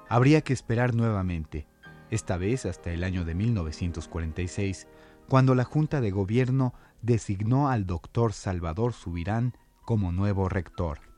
Habría 0.09 0.41
que 0.41 0.51
esperar 0.51 0.93
nuevamente, 0.93 1.65
esta 2.11 2.35
vez 2.35 2.65
hasta 2.65 2.91
el 2.91 3.05
año 3.05 3.23
de 3.23 3.35
1946, 3.35 4.85
cuando 5.29 5.55
la 5.55 5.63
Junta 5.63 6.01
de 6.01 6.11
Gobierno 6.11 6.73
designó 7.01 7.69
al 7.69 7.85
doctor 7.85 8.33
Salvador 8.33 8.91
Subirán 8.91 9.53
como 9.85 10.11
nuevo 10.11 10.49
rector. 10.49 11.08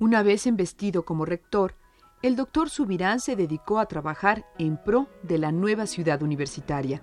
Una 0.00 0.22
vez 0.22 0.46
investido 0.46 1.04
como 1.04 1.26
rector, 1.26 1.74
el 2.22 2.34
doctor 2.34 2.70
Subirán 2.70 3.20
se 3.20 3.36
dedicó 3.36 3.78
a 3.78 3.84
trabajar 3.84 4.46
en 4.58 4.78
pro 4.82 5.10
de 5.22 5.36
la 5.36 5.52
nueva 5.52 5.86
ciudad 5.86 6.22
universitaria. 6.22 7.02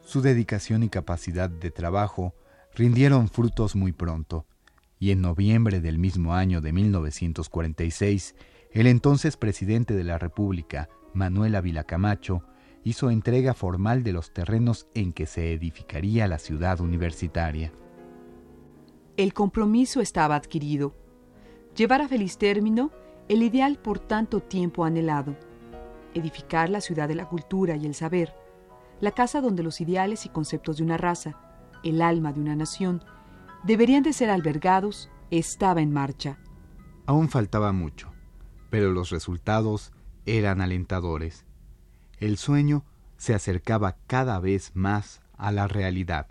Su 0.00 0.22
dedicación 0.22 0.82
y 0.82 0.88
capacidad 0.88 1.50
de 1.50 1.70
trabajo 1.70 2.34
rindieron 2.74 3.28
frutos 3.28 3.76
muy 3.76 3.92
pronto, 3.92 4.46
y 4.98 5.10
en 5.10 5.20
noviembre 5.20 5.80
del 5.82 5.98
mismo 5.98 6.32
año 6.32 6.62
de 6.62 6.72
1946, 6.72 8.34
el 8.70 8.86
entonces 8.86 9.36
presidente 9.36 9.92
de 9.92 10.04
la 10.04 10.18
República, 10.18 10.88
Manuel 11.12 11.54
Ávila 11.54 11.84
Camacho, 11.84 12.42
hizo 12.82 13.10
entrega 13.10 13.52
formal 13.52 14.04
de 14.04 14.14
los 14.14 14.32
terrenos 14.32 14.88
en 14.94 15.12
que 15.12 15.26
se 15.26 15.52
edificaría 15.52 16.28
la 16.28 16.38
ciudad 16.38 16.80
universitaria. 16.80 17.72
El 19.18 19.34
compromiso 19.34 20.00
estaba 20.00 20.34
adquirido. 20.36 20.94
Llevar 21.76 22.02
a 22.02 22.08
feliz 22.08 22.38
término 22.38 22.90
el 23.28 23.42
ideal 23.42 23.78
por 23.78 23.98
tanto 23.98 24.40
tiempo 24.40 24.84
anhelado. 24.84 25.36
Edificar 26.14 26.70
la 26.70 26.80
ciudad 26.80 27.08
de 27.08 27.14
la 27.14 27.28
cultura 27.28 27.76
y 27.76 27.86
el 27.86 27.94
saber, 27.94 28.34
la 29.00 29.10
casa 29.10 29.40
donde 29.40 29.62
los 29.62 29.80
ideales 29.80 30.24
y 30.26 30.30
conceptos 30.30 30.78
de 30.78 30.84
una 30.84 30.96
raza, 30.96 31.38
el 31.84 32.00
alma 32.00 32.32
de 32.32 32.40
una 32.40 32.56
nación, 32.56 33.04
deberían 33.64 34.02
de 34.02 34.12
ser 34.12 34.30
albergados, 34.30 35.10
estaba 35.30 35.82
en 35.82 35.92
marcha. 35.92 36.38
Aún 37.04 37.28
faltaba 37.28 37.72
mucho, 37.72 38.12
pero 38.70 38.90
los 38.90 39.10
resultados 39.10 39.92
eran 40.24 40.60
alentadores 40.60 41.46
el 42.18 42.38
sueño 42.38 42.84
se 43.18 43.34
acercaba 43.34 43.96
cada 44.06 44.40
vez 44.40 44.72
más 44.74 45.20
a 45.36 45.52
la 45.52 45.68
realidad. 45.68 46.26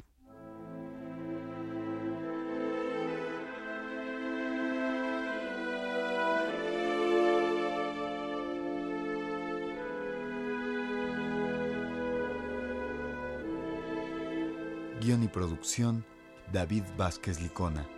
Y 15.26 15.28
producción, 15.28 16.05
David 16.53 16.84
Vázquez 16.97 17.41
Licona. 17.41 17.89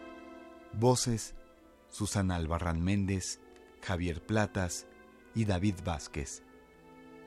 Voces, 0.73 1.35
Susana 1.89 2.35
Albarrán 2.35 2.81
Méndez, 2.81 3.39
Javier 3.81 4.25
Platas 4.25 4.87
y 5.35 5.45
David 5.45 5.75
Vázquez. 5.83 6.43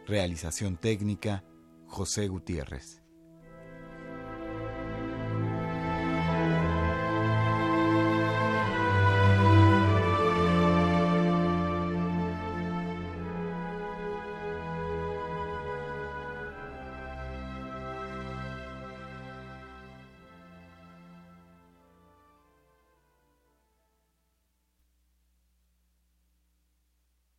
Realización 0.07 0.76
técnica, 0.76 1.44
José 1.86 2.28
Gutiérrez. 2.28 3.03